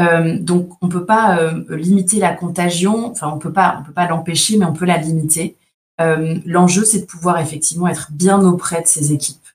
Euh, 0.00 0.38
donc, 0.38 0.70
on 0.82 0.86
ne 0.86 0.92
peut 0.92 1.04
pas 1.04 1.52
limiter 1.70 2.20
la 2.20 2.32
contagion. 2.32 3.10
Enfin, 3.10 3.26
on 3.28 3.34
on 3.34 3.38
peut 3.38 3.52
pas 3.52 3.82
l'empêcher, 4.08 4.56
mais 4.56 4.66
on 4.66 4.72
peut 4.72 4.84
la 4.84 4.98
limiter. 4.98 5.56
L'enjeu, 5.98 6.84
c'est 6.84 7.00
de 7.00 7.06
pouvoir 7.06 7.40
effectivement 7.40 7.88
être 7.88 8.12
bien 8.12 8.40
auprès 8.44 8.82
de 8.82 8.86
ses 8.86 9.12
équipes 9.12 9.48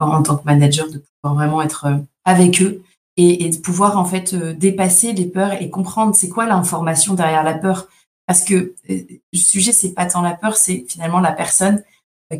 en 0.00 0.22
tant 0.22 0.36
que 0.36 0.44
manager, 0.44 0.86
de 0.90 0.98
pouvoir 0.98 1.34
vraiment 1.34 1.62
être 1.62 1.86
avec 2.26 2.60
eux 2.60 2.82
et, 3.16 3.46
et 3.46 3.48
de 3.48 3.56
pouvoir 3.56 3.96
en 3.96 4.04
fait 4.04 4.34
dépasser 4.34 5.14
les 5.14 5.24
peurs 5.24 5.54
et 5.62 5.70
comprendre 5.70 6.14
c'est 6.14 6.28
quoi 6.28 6.44
l'information 6.44 7.14
derrière 7.14 7.42
la 7.42 7.54
peur. 7.54 7.88
Parce 8.26 8.42
que 8.44 8.74
euh, 8.90 9.02
le 9.32 9.38
sujet, 9.38 9.72
c'est 9.72 9.92
pas 9.92 10.06
tant 10.06 10.22
la 10.22 10.34
peur, 10.34 10.56
c'est 10.56 10.84
finalement 10.88 11.20
la 11.20 11.32
personne. 11.32 11.82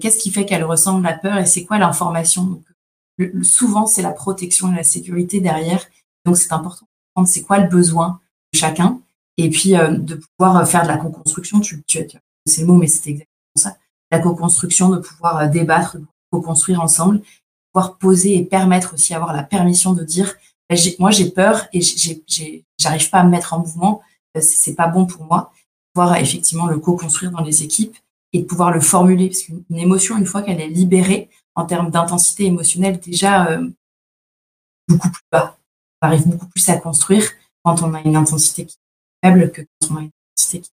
Qu'est-ce 0.00 0.18
qui 0.18 0.32
fait 0.32 0.44
qu'elle 0.44 0.64
ressemble 0.64 1.04
la 1.04 1.12
peur 1.12 1.38
et 1.38 1.46
c'est 1.46 1.64
quoi 1.64 1.78
l'information? 1.78 2.62
Souvent, 3.42 3.86
c'est 3.86 4.02
la 4.02 4.10
protection 4.10 4.72
et 4.72 4.76
la 4.76 4.82
sécurité 4.82 5.40
derrière. 5.40 5.86
Donc, 6.24 6.36
c'est 6.36 6.52
important 6.52 6.86
de 6.86 6.90
comprendre 7.14 7.28
c'est 7.28 7.42
quoi 7.42 7.58
le 7.58 7.68
besoin 7.68 8.20
de 8.52 8.58
chacun 8.58 9.00
et 9.36 9.48
puis 9.48 9.70
de 9.70 10.20
pouvoir 10.36 10.66
faire 10.68 10.82
de 10.82 10.88
la 10.88 10.96
co-construction. 10.96 11.60
Tu, 11.60 11.84
tu, 11.84 12.04
tu 12.04 12.18
c'est 12.46 12.62
le 12.62 12.68
mot, 12.68 12.74
mais 12.76 12.86
c'était 12.86 13.10
exactement 13.10 13.56
ça. 13.56 13.76
la 14.10 14.20
co-construction, 14.20 14.90
de 14.90 14.98
pouvoir 14.98 15.38
euh, 15.38 15.46
débattre, 15.48 15.98
de 15.98 16.06
co-construire 16.30 16.80
ensemble, 16.80 17.20
pouvoir 17.72 17.98
poser 17.98 18.36
et 18.36 18.44
permettre 18.44 18.94
aussi 18.94 19.14
avoir 19.14 19.34
la 19.34 19.42
permission 19.42 19.92
de 19.92 20.04
dire 20.04 20.34
ben, 20.70 20.78
moi 20.98 21.10
j'ai 21.10 21.30
peur 21.30 21.66
et 21.72 21.80
j'arrive 22.78 23.10
pas 23.10 23.20
à 23.20 23.24
me 23.24 23.30
mettre 23.30 23.54
en 23.54 23.60
mouvement, 23.60 24.00
euh, 24.36 24.40
c'est 24.40 24.74
pas 24.74 24.88
bon 24.88 25.06
pour 25.06 25.24
moi. 25.24 25.52
Effectivement 26.20 26.66
le 26.66 26.78
co-construire 26.78 27.30
dans 27.30 27.42
les 27.42 27.62
équipes 27.62 27.96
et 28.32 28.40
de 28.40 28.44
pouvoir 28.44 28.70
le 28.70 28.80
formuler 28.80 29.28
parce 29.28 29.42
qu'une 29.42 29.64
émotion 29.70 30.16
une 30.18 30.26
fois 30.26 30.42
qu'elle 30.42 30.60
est 30.60 30.68
libérée 30.68 31.30
en 31.54 31.64
termes 31.64 31.90
d'intensité 31.90 32.44
émotionnelle 32.44 33.00
déjà 33.00 33.48
euh, 33.48 33.68
beaucoup 34.88 35.10
plus 35.10 35.24
bas. 35.32 35.56
On 36.02 36.08
arrive 36.08 36.28
beaucoup 36.28 36.46
plus 36.46 36.68
à 36.68 36.76
construire 36.76 37.30
quand 37.64 37.82
on 37.82 37.94
a 37.94 38.00
une 38.02 38.16
intensité 38.16 38.66
qui 38.66 38.76
est 39.22 39.28
faible 39.28 39.50
que 39.50 39.62
quand 39.62 39.92
on 39.92 39.96
a 39.96 40.00
une 40.00 40.10
intensité 40.34 40.60
qui 40.60 40.70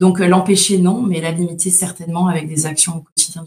donc 0.00 0.20
euh, 0.20 0.26
l'empêcher, 0.26 0.78
non, 0.78 1.02
mais 1.02 1.20
la 1.20 1.32
limiter 1.32 1.70
certainement 1.70 2.28
avec 2.28 2.48
des 2.48 2.66
actions 2.66 2.98
au 2.98 3.00
quotidien. 3.00 3.46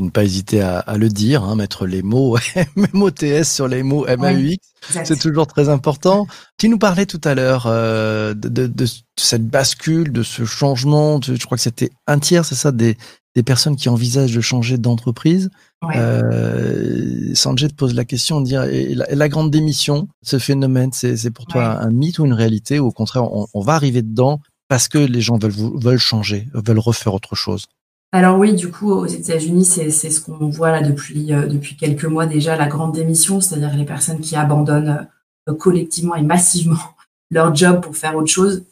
Ne 0.00 0.10
pas 0.10 0.24
hésiter 0.24 0.62
à, 0.62 0.96
le 0.96 1.08
dire, 1.08 1.42
hein, 1.44 1.54
mettre 1.54 1.86
les 1.86 2.02
mots 2.02 2.38
MOTS 2.94 3.44
sur 3.44 3.68
les 3.68 3.82
mots 3.82 4.06
MAUX, 4.06 4.56
c'est 5.04 5.18
toujours 5.18 5.46
très 5.46 5.68
important. 5.68 6.26
Tu 6.56 6.68
nous 6.68 6.78
parlais 6.78 7.04
tout 7.04 7.20
à 7.24 7.34
l'heure 7.34 7.64
euh, 7.66 8.32
de, 8.34 8.86
cette 9.18 9.46
bascule, 9.46 10.10
de 10.10 10.22
ce 10.22 10.44
changement, 10.44 11.20
je 11.20 11.44
crois 11.44 11.58
que 11.58 11.62
c'était 11.62 11.90
un 12.06 12.18
tiers, 12.18 12.44
c'est 12.44 12.54
ça, 12.54 12.72
des, 12.72 12.96
personnes 13.44 13.76
qui 13.76 13.88
envisagent 13.88 14.34
de 14.34 14.40
changer 14.40 14.78
d'entreprise. 14.78 15.50
Euh, 15.96 17.34
Sanjay 17.34 17.68
te 17.68 17.74
pose 17.74 17.94
la 17.94 18.04
question, 18.04 18.40
de 18.40 18.46
dire, 18.46 18.64
la, 18.66 19.28
grande 19.28 19.50
démission, 19.50 20.08
ce 20.22 20.38
phénomène, 20.38 20.90
c'est 20.92 21.30
pour 21.30 21.46
toi 21.46 21.82
un 21.82 21.90
mythe 21.90 22.18
ou 22.18 22.24
une 22.24 22.34
réalité, 22.34 22.78
ou 22.78 22.86
au 22.86 22.92
contraire, 22.92 23.28
on 23.30 23.60
va 23.60 23.74
arriver 23.74 24.00
dedans 24.00 24.40
parce 24.72 24.88
que 24.88 24.96
les 24.96 25.20
gens 25.20 25.36
veulent, 25.36 25.52
veulent 25.52 25.98
changer, 25.98 26.48
veulent 26.54 26.78
refaire 26.78 27.12
autre 27.12 27.34
chose? 27.34 27.66
Alors 28.14 28.38
oui, 28.38 28.52
du 28.52 28.70
coup, 28.70 28.92
aux 28.92 29.06
États-Unis, 29.06 29.64
c'est 29.64 29.90
ce 29.90 30.20
qu'on 30.20 30.50
voit 30.50 30.70
là 30.70 30.82
depuis, 30.82 31.32
euh, 31.32 31.46
depuis 31.46 31.76
quelques 31.76 32.04
mois 32.04 32.26
déjà, 32.26 32.56
la 32.56 32.66
grande 32.66 32.92
démission, 32.92 33.40
c'est-à-dire 33.40 33.74
les 33.74 33.86
personnes 33.86 34.20
qui 34.20 34.36
abandonnent 34.36 35.08
euh, 35.48 35.54
collectivement 35.54 36.14
et 36.14 36.22
massivement 36.22 36.76
leur 37.30 37.54
job 37.56 37.80
pour 37.80 37.96
faire 37.96 38.14
autre 38.14 38.30
chose. 38.30 38.64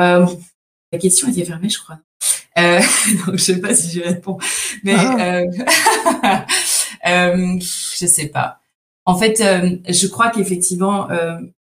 Euh, 0.00 0.26
la 0.92 0.98
question 0.98 1.28
était 1.28 1.44
fermée, 1.44 1.68
je 1.68 1.78
crois. 1.78 2.00
donc 2.56 3.32
je 3.32 3.42
sais 3.42 3.60
pas 3.60 3.74
si 3.74 3.90
je 3.90 4.00
réponds, 4.00 4.38
mais 4.84 4.94
ah. 4.96 6.46
je 7.58 8.06
sais 8.06 8.28
pas. 8.28 8.60
En 9.04 9.16
fait, 9.16 9.42
je 9.88 10.06
crois 10.06 10.30
qu'effectivement, 10.30 11.08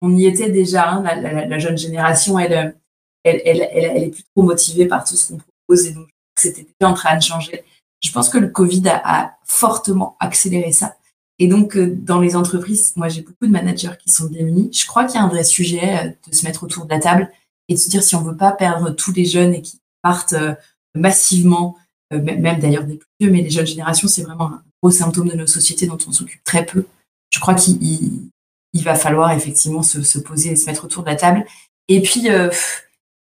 on 0.02 0.14
y 0.14 0.26
était 0.26 0.50
déjà. 0.50 0.90
Hein, 0.90 1.02
la, 1.02 1.46
la, 1.46 1.58
jeune 1.58 1.78
génération, 1.78 2.38
elle 2.38 2.76
elle, 3.24 3.40
elle, 3.46 3.68
elle, 3.72 4.02
est 4.04 4.10
plus 4.10 4.24
trop 4.36 4.42
motivée 4.42 4.84
par 4.84 5.04
tout 5.04 5.16
ce 5.16 5.28
qu'on 5.28 5.38
propose 5.38 5.86
et 5.86 5.92
donc 5.92 6.06
c'était 6.36 6.62
déjà 6.62 6.90
en 6.90 6.94
train 6.94 7.16
de 7.16 7.22
changer. 7.22 7.64
Je 8.04 8.12
pense 8.12 8.28
que 8.28 8.38
le 8.38 8.48
Covid 8.48 8.82
a, 8.88 9.32
fortement 9.44 10.16
accéléré 10.20 10.72
ça. 10.72 10.96
Et 11.38 11.48
donc, 11.48 11.76
euh, 11.76 11.94
dans 11.96 12.20
les 12.20 12.36
entreprises, 12.36 12.92
moi, 12.96 13.08
j'ai 13.08 13.22
beaucoup 13.22 13.46
de 13.46 13.50
managers 13.50 13.96
qui 13.98 14.10
sont 14.10 14.26
démunis. 14.26 14.70
Je 14.72 14.86
crois 14.86 15.04
qu'il 15.04 15.16
y 15.16 15.18
a 15.18 15.24
un 15.24 15.28
vrai 15.28 15.44
sujet 15.44 15.98
euh, 15.98 16.10
de 16.28 16.34
se 16.34 16.44
mettre 16.44 16.62
autour 16.64 16.86
de 16.86 16.90
la 16.90 17.00
table 17.00 17.30
et 17.68 17.74
de 17.74 17.78
se 17.78 17.90
dire 17.90 18.02
si 18.02 18.14
on 18.14 18.22
veut 18.22 18.36
pas 18.36 18.52
perdre 18.52 18.90
tous 18.90 19.12
les 19.12 19.24
jeunes 19.24 19.54
et 19.54 19.62
qui 19.62 19.80
partent 20.02 20.34
euh, 20.34 20.54
massivement, 20.94 21.76
même 22.10 22.60
d'ailleurs 22.60 22.84
des 22.84 22.96
plus 22.96 23.08
vieux, 23.18 23.30
mais 23.30 23.42
les 23.42 23.50
jeunes 23.50 23.66
générations, 23.66 24.06
c'est 24.06 24.22
vraiment 24.22 24.46
un 24.46 24.62
gros 24.82 24.92
symptôme 24.92 25.28
de 25.28 25.34
nos 25.34 25.46
sociétés 25.46 25.86
dont 25.86 25.98
on 26.06 26.12
s'occupe 26.12 26.44
très 26.44 26.64
peu. 26.64 26.86
Je 27.30 27.40
crois 27.40 27.54
qu'il 27.54 27.82
il, 27.82 28.82
va 28.84 28.94
falloir 28.94 29.32
effectivement 29.32 29.82
se, 29.82 30.02
se, 30.02 30.18
poser 30.18 30.52
et 30.52 30.56
se 30.56 30.66
mettre 30.66 30.84
autour 30.84 31.02
de 31.02 31.08
la 31.08 31.16
table. 31.16 31.44
Et 31.88 32.00
puis, 32.02 32.28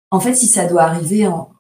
en 0.09 0.19
fait, 0.19 0.35
si 0.35 0.47
ça 0.47 0.65
doit 0.65 0.83
arriver, 0.83 1.27
en, 1.27 1.51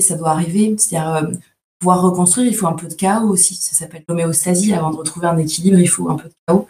ça 0.00 0.16
doit 0.16 0.30
arriver, 0.30 0.74
c'est-à-dire 0.78 1.14
euh, 1.14 1.32
pouvoir 1.78 2.02
reconstruire, 2.02 2.46
il 2.46 2.54
faut 2.54 2.66
un 2.66 2.74
peu 2.74 2.88
de 2.88 2.94
chaos 2.94 3.28
aussi. 3.28 3.54
Ça 3.54 3.74
s'appelle 3.74 4.04
l'homéostasie. 4.08 4.72
Avant 4.72 4.90
de 4.90 4.96
retrouver 4.96 5.26
un 5.26 5.36
équilibre, 5.38 5.78
il 5.78 5.88
faut 5.88 6.08
un 6.08 6.16
peu 6.16 6.28
de 6.28 6.34
chaos. 6.46 6.68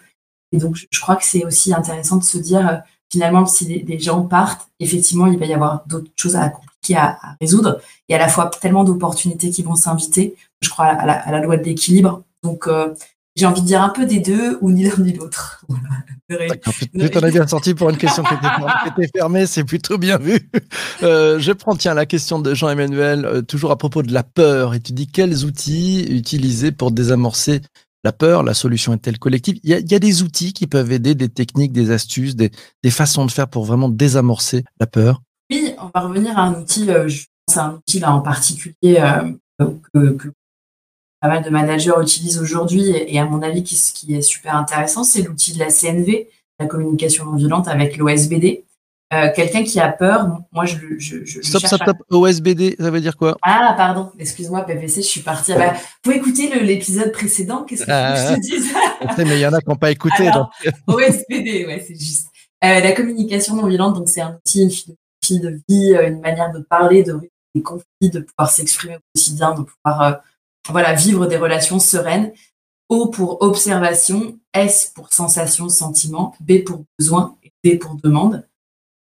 Et 0.52 0.59
donc, 0.59 0.76
je, 0.76 1.00
crois 1.00 1.16
que 1.16 1.25
c'est 1.25 1.45
aussi 1.45 1.75
intéressant 1.75 2.16
de 2.16 2.25
se 2.25 2.38
dire, 2.38 2.68
euh, 2.68 2.76
finalement, 3.11 3.47
si 3.47 3.83
des, 3.83 3.99
gens 3.99 4.23
partent, 4.23 4.68
effectivement, 4.80 5.26
il 5.26 5.38
va 5.38 5.47
y 5.47 5.54
avoir 5.54 5.85
d'autres 5.87 6.11
choses 6.16 6.37
à 6.37 6.49
compliquer 6.49 6.97
à, 6.97 7.18
résoudre. 7.40 7.80
Et 8.09 8.14
à 8.14 8.18
la 8.18 8.28
fois 8.28 8.50
tellement 8.61 8.85
d'opportunités 8.85 9.50
qui 9.50 9.62
vont 9.62 9.75
s'inviter. 9.75 10.37
Je 10.61 10.71
crois 10.71 10.87
à 10.87 11.30
la, 11.30 11.40
loi 11.40 11.56
de 11.56 11.64
l'équilibre. 11.64 12.23
Donc, 12.42 12.66
euh, 12.68 12.95
j'ai 13.37 13.45
envie 13.45 13.61
de 13.61 13.66
dire 13.66 13.83
un 13.83 13.90
peu 13.90 14.07
des 14.07 14.19
deux 14.19 14.59
ou 14.62 14.71
ni 14.71 14.85
l'un 14.85 14.97
ni 14.99 15.12
l'autre. 15.12 15.62
tu 16.31 17.11
t'en 17.11 17.21
as 17.21 17.31
bien 17.31 17.47
sorti 17.47 17.75
pour 17.75 17.90
une 17.90 17.99
question 17.99 18.23
qui 18.23 18.35
était, 18.35 19.11
fermée, 19.14 19.47
c'est 19.47 19.64
plutôt 19.64 19.99
bien 19.99 20.19
vu. 20.19 20.50
Euh, 21.02 21.38
je 21.38 21.52
prends 21.52 21.76
tiens 21.76 21.93
la 21.93 22.07
question 22.07 22.38
de 22.38 22.55
Jean-Emmanuel, 22.55 23.26
euh, 23.26 23.43
toujours 23.43 23.71
à 23.71 23.76
propos 23.76 24.02
de 24.02 24.12
la 24.14 24.23
peur, 24.23 24.73
et 24.73 24.81
tu 24.81 24.93
dis 24.93 25.07
quels 25.07 25.45
outils 25.45 26.07
utiliser 26.09 26.73
pour 26.73 26.90
désamorcer 26.90 27.61
la 28.02 28.12
peur? 28.12 28.43
La 28.43 28.55
solution 28.55 28.95
est-elle 28.95 29.19
collective? 29.19 29.59
Il 29.62 29.71
y, 29.71 29.95
a, 29.95 29.99
des 29.99 30.23
outils 30.23 30.55
qui 30.55 30.66
peuvent 30.66 30.90
aider, 30.90 31.14
des 31.14 31.28
techniques, 31.28 31.73
des 31.73 31.90
astuces, 31.90 32.35
des, 32.35 32.50
façons 32.88 33.26
de 33.26 33.31
faire 33.31 33.49
pour 33.49 33.66
vraiment 33.66 33.90
désamorcer 33.90 34.64
la 34.81 34.87
peur? 34.87 35.21
Oui, 35.50 35.75
on 35.78 35.90
va 35.95 36.07
revenir 36.07 36.38
à 36.38 36.45
un 36.45 36.62
outil, 36.62 36.90
euh, 36.90 37.09
je 37.09 37.26
pense 37.47 37.59
à 37.59 37.66
un 37.66 37.75
outil 37.75 38.00
là 38.00 38.14
en 38.14 38.23
particulier 38.23 39.02
que, 39.59 40.12
que 40.12 40.33
pas 41.26 41.35
mal 41.35 41.42
de 41.42 41.50
managers 41.50 41.92
utilisent 42.00 42.38
aujourd'hui 42.38 42.90
et, 42.90 43.18
à 43.18 43.25
mon 43.25 43.42
avis, 43.42 43.66
ce 43.66 43.92
qui 43.92 44.14
est 44.14 44.23
super 44.23 44.54
intéressant, 44.54 45.02
c'est 45.02 45.23
l'outil 45.23 45.54
de 45.54 45.59
la 45.59 45.71
CNV, 45.71 46.28
la 46.61 46.66
communication 46.66 47.25
non 47.25 47.37
violente 47.37 47.68
avec 47.68 47.97
l'OSBD. 47.97 48.64
Euh, 49.12 49.28
quelqu'un 49.35 49.62
qui 49.62 49.78
a 49.78 49.88
peur, 49.88 50.40
moi 50.50 50.64
je 50.64 50.78
je, 50.99 51.25
je 51.25 51.40
Stop, 51.40 51.64
stop, 51.64 51.80
stop, 51.83 51.97
OSBD, 52.11 52.75
ça 52.78 52.90
veut 52.90 53.00
dire 53.00 53.16
quoi? 53.16 53.37
Ah 53.42 53.75
pardon, 53.76 54.11
excuse-moi 54.18 54.62
PPC, 54.62 55.02
je 55.02 55.06
suis 55.06 55.21
partie. 55.21 55.52
Ah 55.52 55.59
bah, 55.59 55.75
faut 56.04 56.11
écouter 56.11 56.49
l'épisode 56.61 57.12
précédent, 57.12 57.62
qu'est-ce 57.64 57.85
que 57.85 57.90
je 57.92 58.35
te 58.35 58.40
dis? 58.40 59.25
Mais 59.28 59.37
il 59.37 59.40
y 59.40 59.47
en 59.47 59.52
a 59.52 59.61
qui 59.61 59.68
n'ont 59.68 59.76
pas 59.76 59.92
écouté. 59.92 60.28
donc. 60.33 60.49
OSBD, 60.88 61.66
ouais, 61.66 61.85
c'est 61.87 61.95
juste. 61.95 62.28
Euh, 62.64 62.80
la 62.80 62.92
communication 62.92 63.54
non 63.54 63.66
violente, 63.66 63.95
donc 63.95 64.09
c'est 64.09 64.23
un 64.23 64.35
outil, 64.35 64.62
une 64.62 64.71
philosophie 64.71 65.40
de 65.40 65.61
vie, 65.68 65.95
euh, 65.95 66.09
une 66.09 66.21
manière 66.21 66.50
de 66.50 66.61
parler, 66.61 67.04
de 67.04 67.21
des 67.54 67.62
conflits, 67.62 68.11
de 68.11 68.21
pouvoir 68.21 68.50
s'exprimer 68.50 68.97
au 68.97 69.00
quotidien, 69.14 69.54
de 69.54 69.62
pouvoir 69.62 70.21
voilà, 70.68 70.94
vivre 70.94 71.26
des 71.26 71.37
relations 71.37 71.78
sereines. 71.78 72.32
O 72.88 73.08
pour 73.08 73.42
observation, 73.42 74.38
S 74.52 74.92
pour 74.94 75.12
sensation, 75.12 75.68
sentiment, 75.68 76.35
B 76.40 76.64
pour 76.64 76.85
besoin 76.99 77.37
et 77.42 77.52
D 77.64 77.76
pour 77.76 77.96
demande. 77.96 78.46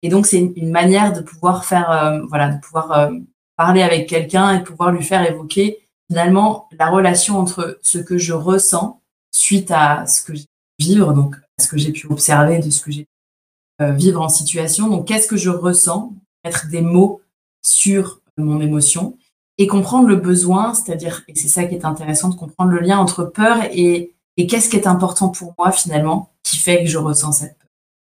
Et 0.01 0.09
donc, 0.09 0.25
c'est 0.25 0.39
une, 0.39 0.71
manière 0.71 1.13
de 1.13 1.21
pouvoir 1.21 1.65
faire, 1.65 1.91
euh, 1.91 2.21
voilà, 2.27 2.49
de 2.49 2.59
pouvoir 2.59 2.91
euh, 2.91 3.11
parler 3.57 3.81
avec 3.81 4.07
quelqu'un 4.09 4.55
et 4.55 4.63
pouvoir 4.63 4.91
lui 4.91 5.03
faire 5.03 5.27
évoquer 5.29 5.87
finalement 6.09 6.67
la 6.77 6.89
relation 6.89 7.39
entre 7.39 7.79
ce 7.81 7.97
que 7.97 8.17
je 8.17 8.33
ressens 8.33 9.01
suite 9.31 9.71
à 9.71 10.05
ce 10.05 10.21
que 10.21 10.35
j'ai 10.35 10.45
pu 10.77 10.85
vivre, 10.85 11.13
donc 11.13 11.35
à 11.35 11.63
ce 11.63 11.67
que 11.67 11.77
j'ai 11.77 11.91
pu 11.91 12.07
observer 12.07 12.59
de 12.59 12.69
ce 12.69 12.81
que 12.81 12.91
j'ai 12.91 13.03
pu 13.03 13.83
euh, 13.83 13.91
vivre 13.91 14.21
en 14.21 14.29
situation. 14.29 14.89
Donc, 14.89 15.07
qu'est-ce 15.07 15.27
que 15.27 15.37
je 15.37 15.49
ressens? 15.49 16.13
Mettre 16.43 16.67
des 16.69 16.81
mots 16.81 17.21
sur 17.65 18.21
mon 18.37 18.61
émotion 18.61 19.17
et 19.57 19.67
comprendre 19.67 20.07
le 20.07 20.17
besoin, 20.17 20.73
c'est-à-dire, 20.73 21.23
et 21.27 21.35
c'est 21.35 21.47
ça 21.47 21.65
qui 21.65 21.75
est 21.75 21.85
intéressant, 21.85 22.29
de 22.29 22.35
comprendre 22.35 22.71
le 22.71 22.79
lien 22.79 22.97
entre 22.97 23.23
peur 23.23 23.57
et, 23.71 24.13
et 24.37 24.47
qu'est-ce 24.47 24.69
qui 24.69 24.75
est 24.75 24.87
important 24.87 25.29
pour 25.29 25.53
moi 25.57 25.71
finalement, 25.71 26.31
qui 26.43 26.57
fait 26.57 26.83
que 26.83 26.89
je 26.89 26.97
ressens 26.97 27.31
cette 27.33 27.57
peur. 27.57 27.69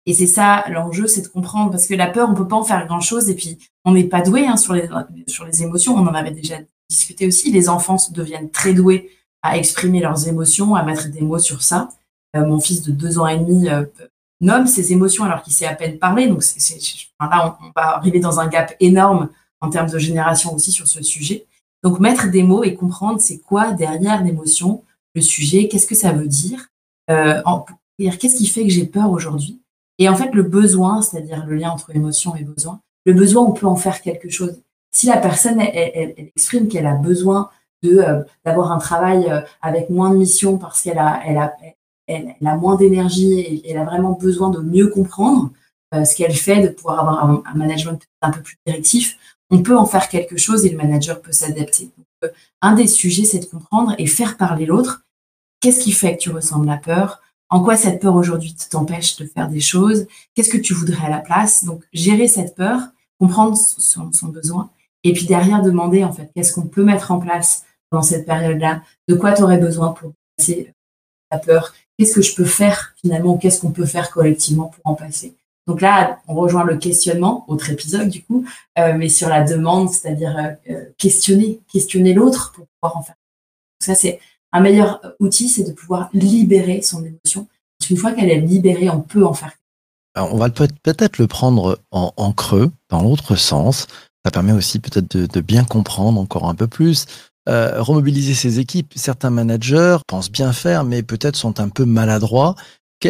Et 0.06 0.14
c'est 0.14 0.28
ça 0.28 0.64
l'enjeu, 0.70 1.08
c'est 1.08 1.24
de 1.24 1.28
comprendre, 1.28 1.72
parce 1.72 1.88
que 1.88 1.94
la 1.94 2.08
peur, 2.08 2.30
on 2.30 2.36
peut 2.36 2.48
pas 2.48 2.56
en 2.56 2.64
faire 2.64 2.86
grand-chose, 2.88 3.30
et 3.30 3.36
puis 3.36 3.58
on 3.84 3.94
n'est 3.94 4.06
pas 4.06 4.22
doué 4.22 4.46
hein, 4.48 4.56
sur, 4.56 4.74
les, 4.74 4.88
sur 5.28 5.46
les 5.46 5.64
émotions, 5.64 5.96
on 5.96 6.08
en 6.08 6.14
avait 6.14 6.32
déjà 6.32 6.56
discuté 6.90 7.28
aussi, 7.28 7.52
les 7.52 7.68
enfants 7.68 7.98
deviennent 8.12 8.52
très 8.52 8.74
doués 8.74 9.10
à 9.42 9.58
exprimer 9.58 10.00
leurs 10.00 10.28
émotions, 10.28 10.76
à 10.76 10.84
mettre 10.84 11.10
des 11.10 11.22
mots 11.22 11.40
sur 11.40 11.62
ça. 11.64 11.90
Euh, 12.36 12.46
mon 12.46 12.60
fils 12.60 12.82
de 12.82 12.92
deux 12.92 13.20
ans 13.20 13.28
et 13.28 13.38
demi 13.38 13.70
euh, 13.70 13.86
nomme 14.42 14.68
ses 14.68 14.92
émotions 14.92 15.24
alors 15.24 15.42
qu'il 15.42 15.54
sait 15.54 15.66
à 15.66 15.76
peine 15.76 15.98
parler, 15.98 16.28
donc 16.28 16.44
c'est, 16.44 16.80
là 17.20 17.56
on, 17.62 17.68
on 17.68 17.72
va 17.76 17.96
arriver 17.98 18.20
dans 18.20 18.40
un 18.40 18.48
gap 18.48 18.76
énorme 18.80 19.30
en 19.66 19.70
termes 19.70 19.90
de 19.90 20.00
génération 20.00 20.54
aussi 20.54 20.72
sur 20.72 20.88
ce 20.88 21.02
sujet. 21.02 21.46
Donc 21.84 22.00
mettre 22.00 22.32
des 22.32 22.44
mots 22.44 22.64
et 22.64 22.76
comprendre 22.76 23.20
c'est 23.20 23.40
quoi 23.40 23.72
derrière 23.72 24.24
l'émotion, 24.24 24.84
le 25.14 25.22
sujet, 25.22 25.68
qu'est-ce 25.68 25.88
que 25.88 25.96
ça 25.96 26.12
veut 26.12 26.28
dire, 26.28 26.68
euh, 27.10 27.42
qu'est-ce 28.00 28.38
qui 28.38 28.48
fait 28.48 28.64
que 28.64 28.70
j'ai 28.70 28.86
peur 28.86 29.12
aujourd'hui? 29.12 29.62
Et 29.98 30.10
en 30.10 30.16
fait, 30.16 30.34
le 30.34 30.44
besoin, 30.44 31.02
c'est-à-dire 31.02 31.46
le 31.46 31.56
lien 31.56 31.70
entre 31.70 31.96
émotion 31.96 32.36
et 32.36 32.44
besoin, 32.44 32.82
le 33.06 33.14
besoin, 33.14 33.44
on 33.44 33.54
peut 33.54 33.68
en 33.68 33.76
faire 33.76 34.02
quelque 34.02 34.30
chose. 34.30 34.62
Si 34.92 35.08
la 35.08 35.18
personne, 35.18 35.60
elle, 35.60 36.16
exprime 36.18 36.68
qu'elle 36.68 36.88
a 36.88 36.96
besoin 36.96 37.50
de 37.84 38.00
euh, 38.00 38.24
d'avoir 38.44 38.72
un 38.72 38.78
travail 38.78 39.30
euh, 39.30 39.42
avec 39.62 39.90
moins 39.90 40.10
de 40.10 40.18
missions 40.18 40.58
parce 40.58 40.82
qu'elle 40.82 40.98
a, 40.98 41.22
elle 41.26 41.38
a, 41.38 41.54
elle, 42.08 42.36
a 42.46 42.56
moins 42.56 42.76
d'énergie 42.76 43.40
et 43.40 43.70
elle 43.70 43.78
a 43.78 43.86
vraiment 43.86 44.14
besoin 44.14 44.50
de 44.50 44.60
mieux 44.60 44.88
comprendre 44.88 45.52
ce 46.04 46.16
qu'elle 46.16 46.36
fait, 46.36 46.62
de 46.62 46.70
pouvoir 46.70 47.00
avoir 47.00 47.30
un, 47.30 47.44
un 47.46 47.54
management 47.54 48.02
un 48.22 48.32
peu 48.32 48.42
plus 48.42 48.58
directif, 48.66 49.18
on 49.50 49.62
peut 49.62 49.78
en 49.78 49.86
faire 49.86 50.10
quelque 50.10 50.38
chose 50.38 50.66
et 50.66 50.70
le 50.70 50.78
manager 50.78 51.22
peut 51.22 51.32
s'adapter. 51.32 51.92
Euh, 52.24 52.30
un 52.62 52.74
des 52.74 52.88
sujets, 52.88 53.26
c'est 53.26 53.40
de 53.40 53.46
comprendre 53.46 53.96
et 53.98 54.08
faire 54.08 54.38
parler 54.38 54.66
l'autre. 54.66 55.06
Qu'est-ce 55.62 55.82
qui 55.82 55.92
fait 55.92 56.18
que 56.18 56.22
tu 56.24 56.30
ressens 56.32 56.60
de 56.60 56.68
la 56.68 56.78
peur? 56.78 57.22
En 57.50 57.64
quoi 57.64 57.78
cette 57.78 58.02
peur 58.02 58.16
aujourd'hui 58.16 58.56
t'empêche 58.70 59.18
de 59.18 59.26
faire 59.26 59.50
des 59.50 59.60
choses? 59.60 60.08
Qu'est-ce 60.34 60.50
que 60.50 60.58
tu 60.58 60.74
voudrais 60.74 61.06
à 61.06 61.10
la 61.10 61.20
place? 61.20 61.64
Donc, 61.64 61.84
gérer 61.94 62.28
cette 62.28 62.56
peur, 62.56 62.80
comprendre 63.20 63.56
son, 63.56 64.28
besoin, 64.28 64.70
et 65.04 65.14
puis 65.14 65.26
derrière 65.26 65.62
demander 65.62 66.04
en 66.04 66.12
fait 66.12 66.32
qu'est-ce 66.36 66.54
qu'on 66.54 66.68
peut 66.68 66.84
mettre 66.84 67.12
en 67.12 67.20
place 67.20 67.64
dans 67.92 68.02
cette 68.02 68.26
période-là? 68.26 68.82
De 69.08 69.16
quoi 69.16 69.34
tu 69.34 69.44
aurais 69.44 69.60
besoin 69.60 69.92
pour 69.92 70.14
passer 70.36 70.74
la 71.32 71.38
peur? 71.38 71.74
Qu'est-ce 71.98 72.16
que 72.16 72.22
je 72.24 72.36
peux 72.36 72.46
faire 72.46 72.96
finalement? 73.02 73.38
Qu'est-ce 73.38 73.62
qu'on 73.62 73.72
peut 73.72 73.86
faire 73.86 74.10
collectivement 74.10 74.66
pour 74.66 74.82
en 74.92 74.96
passer? 74.96 75.36
Donc 75.68 75.82
là, 75.82 76.20
on 76.28 76.36
rejoint 76.36 76.64
le 76.64 76.78
questionnement, 76.78 77.44
autre 77.48 77.70
épisode 77.72 78.10
du 78.10 78.24
coup, 78.24 78.46
euh, 78.78 78.94
mais 78.96 79.10
sur 79.10 79.30
la 79.30 79.44
demande, 79.44 79.90
c'est-à-dire 79.90 80.38
euh, 80.38 80.72
euh, 80.72 80.86
questionner, 80.98 81.60
questionner 81.72 82.14
l'autre 82.14 82.52
pour 82.54 82.68
pouvoir 82.68 82.98
en 82.98 83.04
faire. 83.04 83.16
ça, 83.80 83.96
c'est 83.96 84.20
un 84.52 84.62
meilleur 84.62 85.02
outil, 85.20 85.50
c'est 85.50 85.64
de 85.64 85.74
pouvoir 85.74 86.10
libérer 86.14 86.82
son 86.82 87.04
émotion. 87.04 87.48
Une 87.90 87.98
fois 87.98 88.14
qu'elle 88.14 88.30
est 88.30 88.40
libérée, 88.40 88.90
on 88.90 89.02
peut 89.02 89.26
en 89.26 89.34
faire. 89.34 89.52
On 90.16 90.38
va 90.38 90.50
peut-être 90.50 91.18
le 91.18 91.28
prendre 91.28 91.78
en, 91.92 92.32
creux, 92.32 92.72
dans 92.90 93.04
l'autre 93.04 93.36
sens. 93.36 93.88
Ça 94.24 94.32
permet 94.32 94.54
aussi 94.54 94.80
peut-être 94.80 95.18
de, 95.18 95.42
bien 95.42 95.66
comprendre 95.66 96.22
encore 96.22 96.48
un 96.48 96.56
peu 96.56 96.68
plus. 96.68 97.06
remobiliser 97.48 98.34
ses 98.34 98.60
équipes. 98.60 98.94
Certains 98.96 99.30
managers 99.30 99.98
pensent 100.08 100.32
bien 100.32 100.54
faire, 100.54 100.86
mais 100.86 101.04
peut-être 101.04 101.36
sont 101.36 101.60
un 101.60 101.68
peu 101.68 101.84
maladroits 101.84 102.56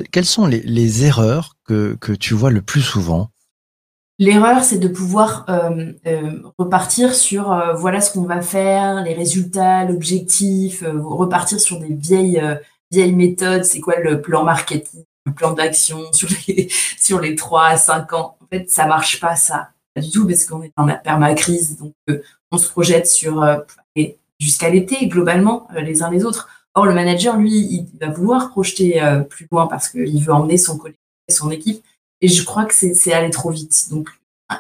quelles 0.04 0.26
sont 0.26 0.46
les, 0.46 1.06
erreurs 1.06 1.56
que, 1.66 1.98
tu 2.20 2.34
vois 2.34 2.52
le 2.52 2.62
plus 2.62 2.82
souvent? 2.82 3.30
L'erreur, 4.18 4.64
c'est 4.64 4.78
de 4.78 4.88
pouvoir 4.88 5.46
euh, 5.50 5.92
euh, 6.08 6.42
repartir 6.58 7.14
sur 7.14 7.52
euh, 7.52 7.74
voilà 7.74 8.00
ce 8.00 8.14
qu'on 8.14 8.24
va 8.24 8.42
faire, 8.42 9.04
les 9.04 9.14
résultats, 9.14 9.84
l'objectif, 9.84 10.86
repartir 11.04 11.60
sur 11.60 11.80
des 11.80 11.94
vieilles 11.94 12.42
vieilles 12.92 13.14
méthodes. 13.14 13.66
C'est 13.66 13.82
quoi 13.82 14.00
le 14.00 14.22
plan 14.22 14.46
marketing, 14.46 15.04
le 15.26 15.34
plan 15.34 15.52
d'action 15.52 16.00
sur 16.14 16.30
les 16.48 16.70
sur 16.98 17.20
les 17.20 17.36
trois 17.36 17.68
à 17.68 17.78
cinq 17.78 18.14
ans? 18.14 18.38
En 18.42 18.46
fait, 18.48 18.70
ça 18.70 18.88
marche 18.88 19.20
pas 19.20 19.36
ça, 19.36 19.70
pas 19.94 20.02
du 20.02 20.12
tout 20.12 20.26
parce 20.26 20.46
qu'on 20.46 20.62
est 20.62 20.72
dans 20.78 20.86
la 20.86 20.96
permacrise, 20.96 21.78
donc 21.78 21.94
on 22.52 22.58
se 22.58 22.70
projette 22.70 23.08
sur 23.08 23.46
jusqu'à 24.40 24.70
l'été 24.70 25.08
globalement 25.08 25.68
les 25.76 26.04
uns 26.04 26.10
les 26.10 26.24
autres. 26.24 26.48
Or, 26.76 26.86
le 26.86 26.94
manager, 26.94 27.38
lui, 27.38 27.54
il 27.54 27.88
va 28.00 28.10
vouloir 28.10 28.50
projeter 28.50 29.02
euh, 29.02 29.22
plus 29.22 29.48
loin 29.50 29.66
parce 29.68 29.88
qu'il 29.88 30.22
veut 30.22 30.34
emmener 30.34 30.58
son 30.58 30.78
collègue 30.78 30.98
et 31.30 31.32
son 31.32 31.50
équipe. 31.50 31.82
Et 32.20 32.28
je 32.28 32.44
crois 32.44 32.66
que 32.66 32.74
c'est 32.74 33.14
aller 33.14 33.30
trop 33.30 33.50
vite. 33.50 33.88
Donc, 33.90 34.10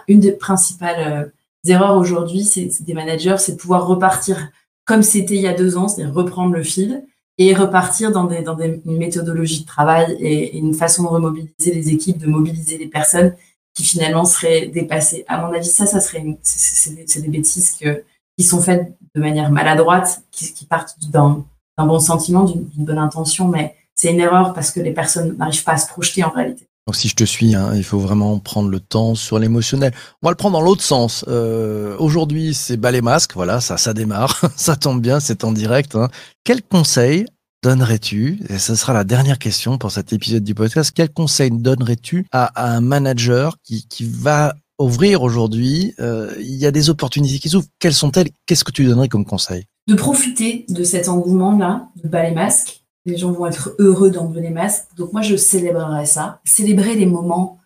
une 0.07 0.21
des 0.21 0.31
principales 0.31 1.25
euh, 1.25 1.69
erreurs 1.69 1.97
aujourd'hui, 1.97 2.45
c'est 2.45 2.69
des 2.81 2.93
managers, 2.93 3.35
c'est 3.37 3.53
de 3.53 3.57
pouvoir 3.57 3.85
repartir 3.85 4.49
comme 4.85 5.03
c'était 5.03 5.35
il 5.35 5.41
y 5.41 5.47
a 5.47 5.53
deux 5.53 5.77
ans, 5.77 5.87
c'est-à-dire 5.87 6.13
reprendre 6.13 6.53
le 6.53 6.63
fil 6.63 7.03
et 7.37 7.53
repartir 7.53 8.11
dans, 8.11 8.23
des, 8.23 8.41
dans 8.41 8.55
des, 8.55 8.81
une 8.85 8.97
méthodologie 8.97 9.61
de 9.61 9.65
travail 9.65 10.15
et, 10.19 10.57
une 10.57 10.73
façon 10.73 11.03
de 11.03 11.07
remobiliser 11.09 11.73
les 11.73 11.89
équipes, 11.89 12.17
de 12.17 12.27
mobiliser 12.27 12.77
les 12.77 12.87
personnes 12.87 13.35
qui 13.73 13.83
finalement 13.83 14.23
seraient 14.23 14.67
dépassées. 14.67 15.25
À 15.27 15.39
mon 15.39 15.53
avis, 15.53 15.67
ça, 15.67 15.85
ça 15.85 15.99
serait, 15.99 16.23
c'est 16.43 17.21
des 17.21 17.27
bêtises 17.27 17.73
qui 17.73 18.43
sont 18.43 18.61
faites 18.61 18.95
de 19.15 19.19
manière 19.19 19.51
maladroite, 19.51 20.23
qui, 20.31 20.53
qui 20.53 20.65
partent 20.65 20.95
d'un 21.09 21.43
un 21.77 21.85
bon 21.85 21.99
sentiment, 21.99 22.43
d'une 22.43 22.85
bonne 22.85 22.97
intention, 22.97 23.47
mais 23.47 23.75
c'est 23.95 24.11
une 24.11 24.19
erreur 24.19 24.53
parce 24.53 24.71
que 24.71 24.79
les 24.79 24.91
personnes 24.91 25.35
n'arrivent 25.37 25.63
pas 25.63 25.73
à 25.73 25.77
se 25.77 25.87
projeter 25.87 26.23
en 26.23 26.29
réalité. 26.29 26.67
Donc 26.87 26.95
si 26.95 27.07
je 27.07 27.15
te 27.15 27.23
suis, 27.23 27.55
hein, 27.55 27.71
il 27.73 27.83
faut 27.83 27.97
vraiment 27.97 28.37
prendre 28.37 28.69
le 28.69 28.79
temps 28.79 29.15
sur 29.15 29.39
l'émotionnel. 29.39 29.91
On 30.21 30.27
va 30.27 30.31
le 30.31 30.35
prendre 30.35 30.53
dans 30.59 30.63
l'autre 30.63 30.83
sens. 30.83 31.25
Euh, 31.27 31.97
Aujourd'hui, 31.97 32.53
c'est 32.53 32.77
bas 32.77 32.91
les 32.91 33.01
masques, 33.01 33.33
voilà, 33.33 33.59
ça, 33.59 33.77
ça 33.77 33.93
démarre, 33.93 34.39
ça 34.55 34.75
tombe 34.75 35.01
bien, 35.01 35.19
c'est 35.19 35.43
en 35.43 35.51
direct. 35.51 35.95
Hein. 35.95 36.09
Quel 36.43 36.61
conseil 36.61 37.25
donnerais-tu, 37.63 38.39
et 38.49 38.59
ce 38.59 38.75
sera 38.75 38.93
la 38.93 39.03
dernière 39.03 39.39
question 39.39 39.79
pour 39.79 39.89
cet 39.89 40.13
épisode 40.13 40.43
du 40.43 40.53
podcast, 40.53 40.91
quel 40.93 41.11
conseil 41.11 41.49
donnerais-tu 41.49 42.27
à, 42.31 42.71
un 42.71 42.81
manager 42.81 43.57
qui, 43.63 43.87
qui 43.87 44.03
va 44.03 44.53
ouvrir 44.77 45.23
aujourd'hui 45.23 45.95
euh, 45.99 46.35
Il 46.37 46.53
y 46.53 46.67
a 46.67 46.71
des 46.71 46.91
opportunités 46.91 47.39
qui 47.39 47.49
s'ouvrent? 47.49 47.67
Quelles 47.79 47.95
sont-elles? 47.95 48.29
Qu'est-ce 48.45 48.63
que 48.63 48.71
tu 48.71 48.85
donnerais 48.85 49.07
comme 49.07 49.25
conseil? 49.25 49.65
De 49.87 49.95
profiter 49.95 50.65
de 50.69 50.83
cet 50.83 51.07
engouement-là, 51.07 51.89
de 52.03 52.07
bas 52.07 52.23
les 52.23 52.33
masques. 52.33 52.83
Les 53.05 53.17
gens 53.17 53.31
vont 53.31 53.45
être 53.45 53.75
heureux 53.77 54.09
d'enlever 54.09 54.41
les 54.41 54.49
masques. 54.49 54.87
Donc 54.97 55.13
moi, 55.13 55.21
je 55.21 55.35
célébrerai 55.35 56.05
ça. 56.05 56.41
Célébrer 56.43 56.95
les 56.95 57.05
moments 57.05 57.59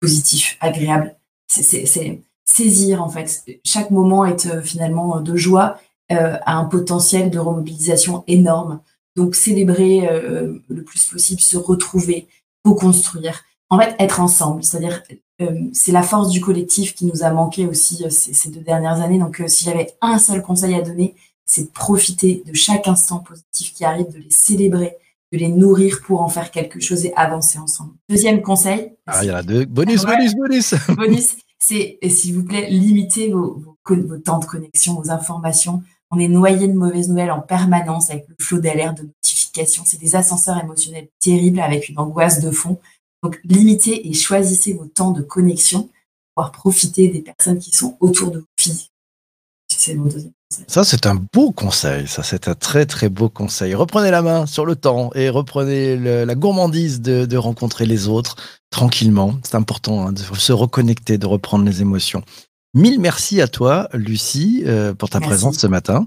positifs, 0.00 0.56
agréables. 0.60 1.16
C'est 1.48 1.86
saisir, 2.44 3.02
en 3.02 3.08
fait. 3.08 3.44
Chaque 3.64 3.90
moment 3.90 4.24
est 4.24 4.46
euh, 4.46 4.62
finalement 4.62 5.20
de 5.20 5.36
joie, 5.36 5.78
euh, 6.12 6.36
a 6.44 6.56
un 6.56 6.64
potentiel 6.64 7.30
de 7.30 7.38
remobilisation 7.38 8.22
énorme. 8.28 8.80
Donc 9.16 9.34
célébrer 9.34 10.08
euh, 10.08 10.58
le 10.68 10.82
plus 10.84 11.04
possible, 11.06 11.40
se 11.40 11.56
retrouver, 11.56 12.28
co-construire. 12.64 13.44
En 13.70 13.78
fait, 13.80 13.96
être 13.98 14.20
ensemble, 14.20 14.62
c'est-à-dire 14.62 15.02
c'est 15.72 15.92
la 15.92 16.02
force 16.02 16.30
du 16.30 16.40
collectif 16.40 16.94
qui 16.94 17.04
nous 17.06 17.22
a 17.22 17.30
manqué 17.30 17.66
aussi 17.66 18.04
euh, 18.04 18.10
ces, 18.10 18.50
deux 18.50 18.60
dernières 18.60 19.00
années. 19.00 19.18
Donc, 19.18 19.40
euh, 19.40 19.48
si 19.48 19.64
j'avais 19.64 19.94
un 20.00 20.18
seul 20.18 20.42
conseil 20.42 20.74
à 20.74 20.80
donner, 20.80 21.14
c'est 21.44 21.64
de 21.64 21.70
profiter 21.70 22.42
de 22.46 22.54
chaque 22.54 22.88
instant 22.88 23.18
positif 23.18 23.74
qui 23.74 23.84
arrive, 23.84 24.08
de 24.12 24.18
les 24.18 24.30
célébrer, 24.30 24.96
de 25.32 25.38
les 25.38 25.48
nourrir 25.48 26.00
pour 26.06 26.22
en 26.22 26.28
faire 26.28 26.50
quelque 26.50 26.80
chose 26.80 27.04
et 27.04 27.12
avancer 27.16 27.58
ensemble. 27.58 27.92
Deuxième 28.08 28.42
conseil. 28.42 28.92
Ah, 29.06 29.22
il 29.22 29.28
y 29.28 29.32
en 29.32 29.36
a 29.36 29.42
deux. 29.42 29.66
Bonus, 29.66 30.04
bonus, 30.04 30.34
bonus. 30.34 30.74
bonus, 30.96 31.36
c'est, 31.58 31.98
s'il 32.08 32.34
vous 32.34 32.44
plaît, 32.44 32.68
limitez 32.70 33.30
vos, 33.30 33.62
vos, 33.84 34.18
temps 34.18 34.38
de 34.38 34.46
connexion, 34.46 34.94
vos 34.94 35.10
informations. 35.10 35.82
On 36.10 36.18
est 36.18 36.28
noyé 36.28 36.68
de 36.68 36.72
mauvaises 36.72 37.08
nouvelles 37.08 37.32
en 37.32 37.40
permanence 37.40 38.10
avec 38.10 38.26
le 38.28 38.36
flot 38.40 38.58
d'alerte, 38.58 38.98
de 38.98 39.02
notifications. 39.02 39.82
C'est 39.84 40.00
des 40.00 40.14
ascenseurs 40.16 40.58
émotionnels 40.58 41.08
terribles 41.20 41.60
avec 41.60 41.88
une 41.88 41.98
angoisse 41.98 42.40
de 42.40 42.50
fond. 42.50 42.78
Donc, 43.22 43.40
limitez 43.44 44.08
et 44.08 44.12
choisissez 44.12 44.72
vos 44.74 44.86
temps 44.86 45.10
de 45.10 45.22
connexion 45.22 45.82
pour 45.82 45.90
pouvoir 46.34 46.52
profiter 46.52 47.08
des 47.08 47.22
personnes 47.22 47.58
qui 47.58 47.74
sont 47.74 47.96
autour 48.00 48.30
de 48.30 48.38
vous 48.40 48.46
physiquement. 48.58 48.90
C'est 49.68 49.94
mon 49.94 50.04
deuxième 50.04 50.32
conseil. 50.50 50.64
Ça, 50.68 50.84
c'est 50.84 51.06
un 51.06 51.16
beau 51.32 51.50
conseil. 51.50 52.06
Ça, 52.06 52.22
c'est 52.22 52.48
un 52.48 52.54
très, 52.54 52.86
très 52.86 53.08
beau 53.08 53.28
conseil. 53.28 53.74
Reprenez 53.74 54.10
la 54.10 54.22
main 54.22 54.46
sur 54.46 54.64
le 54.64 54.76
temps 54.76 55.10
et 55.14 55.28
reprenez 55.28 55.96
la 55.96 56.34
gourmandise 56.34 57.00
de, 57.00 57.36
rencontrer 57.36 57.86
les 57.86 58.08
autres 58.08 58.36
tranquillement. 58.70 59.38
C'est 59.44 59.56
important 59.56 60.06
hein, 60.06 60.12
de 60.12 60.20
se 60.20 60.52
reconnecter, 60.52 61.18
de 61.18 61.26
reprendre 61.26 61.64
les 61.64 61.82
émotions. 61.82 62.22
Mille 62.74 63.00
merci 63.00 63.40
à 63.40 63.48
toi, 63.48 63.88
Lucie, 63.94 64.62
euh, 64.66 64.92
pour 64.92 65.08
ta 65.08 65.20
présence 65.20 65.56
ce 65.56 65.66
matin 65.66 66.06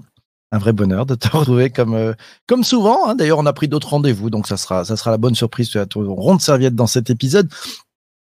un 0.52 0.58
vrai 0.58 0.72
bonheur 0.72 1.06
de 1.06 1.14
te 1.14 1.28
retrouver 1.36 1.70
comme, 1.70 1.94
euh, 1.94 2.14
comme 2.46 2.64
souvent. 2.64 3.08
Hein. 3.08 3.14
D'ailleurs, 3.14 3.38
on 3.38 3.46
a 3.46 3.52
pris 3.52 3.68
d'autres 3.68 3.90
rendez-vous, 3.90 4.30
donc 4.30 4.46
ça 4.46 4.56
sera, 4.56 4.84
ça 4.84 4.96
sera 4.96 5.10
la 5.10 5.18
bonne 5.18 5.34
surprise 5.34 5.68
sur 5.68 5.80
la 5.80 5.86
ronde 5.94 6.40
serviette 6.40 6.74
dans 6.74 6.86
cet 6.86 7.10
épisode. 7.10 7.48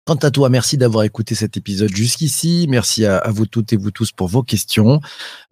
Quant 0.06 0.16
à 0.16 0.32
toi, 0.32 0.50
merci 0.50 0.76
d'avoir 0.76 1.04
écouté 1.04 1.36
cet 1.36 1.56
épisode 1.56 1.96
jusqu'ici. 1.96 2.66
Merci 2.68 3.06
à, 3.06 3.22
vous 3.30 3.46
toutes 3.46 3.74
et 3.74 3.78
vous 3.78 3.92
tous 3.92 4.12
pour 4.12 4.28
vos 4.28 4.42
questions. 4.42 5.02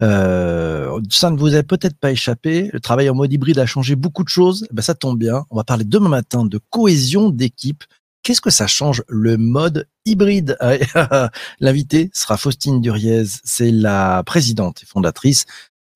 Euh, 0.02 1.00
ça 1.10 1.30
ne 1.30 1.38
vous 1.38 1.54
a 1.54 1.62
peut-être 1.62 1.96
pas 1.96 2.10
échappé. 2.10 2.68
Le 2.72 2.80
travail 2.80 3.08
en 3.08 3.14
mode 3.14 3.32
hybride 3.32 3.60
a 3.60 3.66
changé 3.66 3.94
beaucoup 3.94 4.24
de 4.24 4.28
choses. 4.28 4.66
Eh 4.68 4.74
ben, 4.74 4.82
ça 4.82 4.96
tombe 4.96 5.16
bien. 5.16 5.44
On 5.50 5.56
va 5.56 5.62
parler 5.62 5.84
demain 5.84 6.08
matin 6.08 6.44
de 6.44 6.58
cohésion 6.70 7.28
d'équipe. 7.28 7.84
Qu'est-ce 8.24 8.40
que 8.40 8.50
ça 8.50 8.66
change 8.66 9.04
le 9.06 9.36
mode 9.36 9.86
hybride? 10.04 10.58
L'invité 11.60 12.10
sera 12.12 12.36
Faustine 12.36 12.80
Duriez. 12.80 13.26
C'est 13.44 13.70
la 13.70 14.24
présidente 14.24 14.82
et 14.82 14.86
fondatrice 14.86 15.46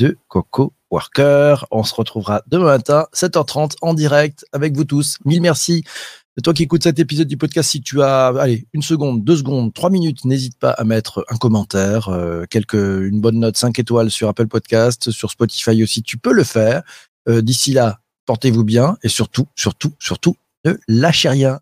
de 0.02 0.18
Coco 0.26 0.72
Worker. 0.90 1.64
On 1.70 1.84
se 1.84 1.94
retrouvera 1.94 2.42
demain 2.48 2.64
matin, 2.64 3.06
7h30 3.14 3.76
en 3.82 3.94
direct 3.94 4.44
avec 4.50 4.74
vous 4.74 4.84
tous. 4.84 5.18
Mille 5.24 5.40
merci. 5.40 5.84
Toi 6.42 6.54
qui 6.54 6.64
écoutes 6.64 6.82
cet 6.82 6.98
épisode 6.98 7.28
du 7.28 7.36
podcast, 7.36 7.70
si 7.70 7.82
tu 7.82 8.02
as 8.02 8.28
allez, 8.28 8.66
une 8.72 8.82
seconde, 8.82 9.22
deux 9.22 9.36
secondes, 9.36 9.72
trois 9.72 9.90
minutes, 9.90 10.24
n'hésite 10.24 10.58
pas 10.58 10.70
à 10.70 10.82
mettre 10.82 11.24
un 11.28 11.36
commentaire, 11.36 12.08
euh, 12.08 12.46
quelques, 12.50 12.74
une 12.74 13.20
bonne 13.20 13.38
note 13.38 13.56
5 13.56 13.78
étoiles 13.78 14.10
sur 14.10 14.28
Apple 14.28 14.48
Podcast, 14.48 15.12
sur 15.12 15.30
Spotify 15.30 15.80
aussi, 15.84 16.02
tu 16.02 16.16
peux 16.16 16.32
le 16.32 16.42
faire. 16.42 16.82
Euh, 17.28 17.40
d'ici 17.40 17.72
là, 17.72 18.00
portez-vous 18.26 18.64
bien 18.64 18.96
et 19.04 19.08
surtout, 19.08 19.46
surtout, 19.54 19.92
surtout, 20.00 20.34
ne 20.64 20.74
lâchez 20.88 21.28
rien. 21.28 21.60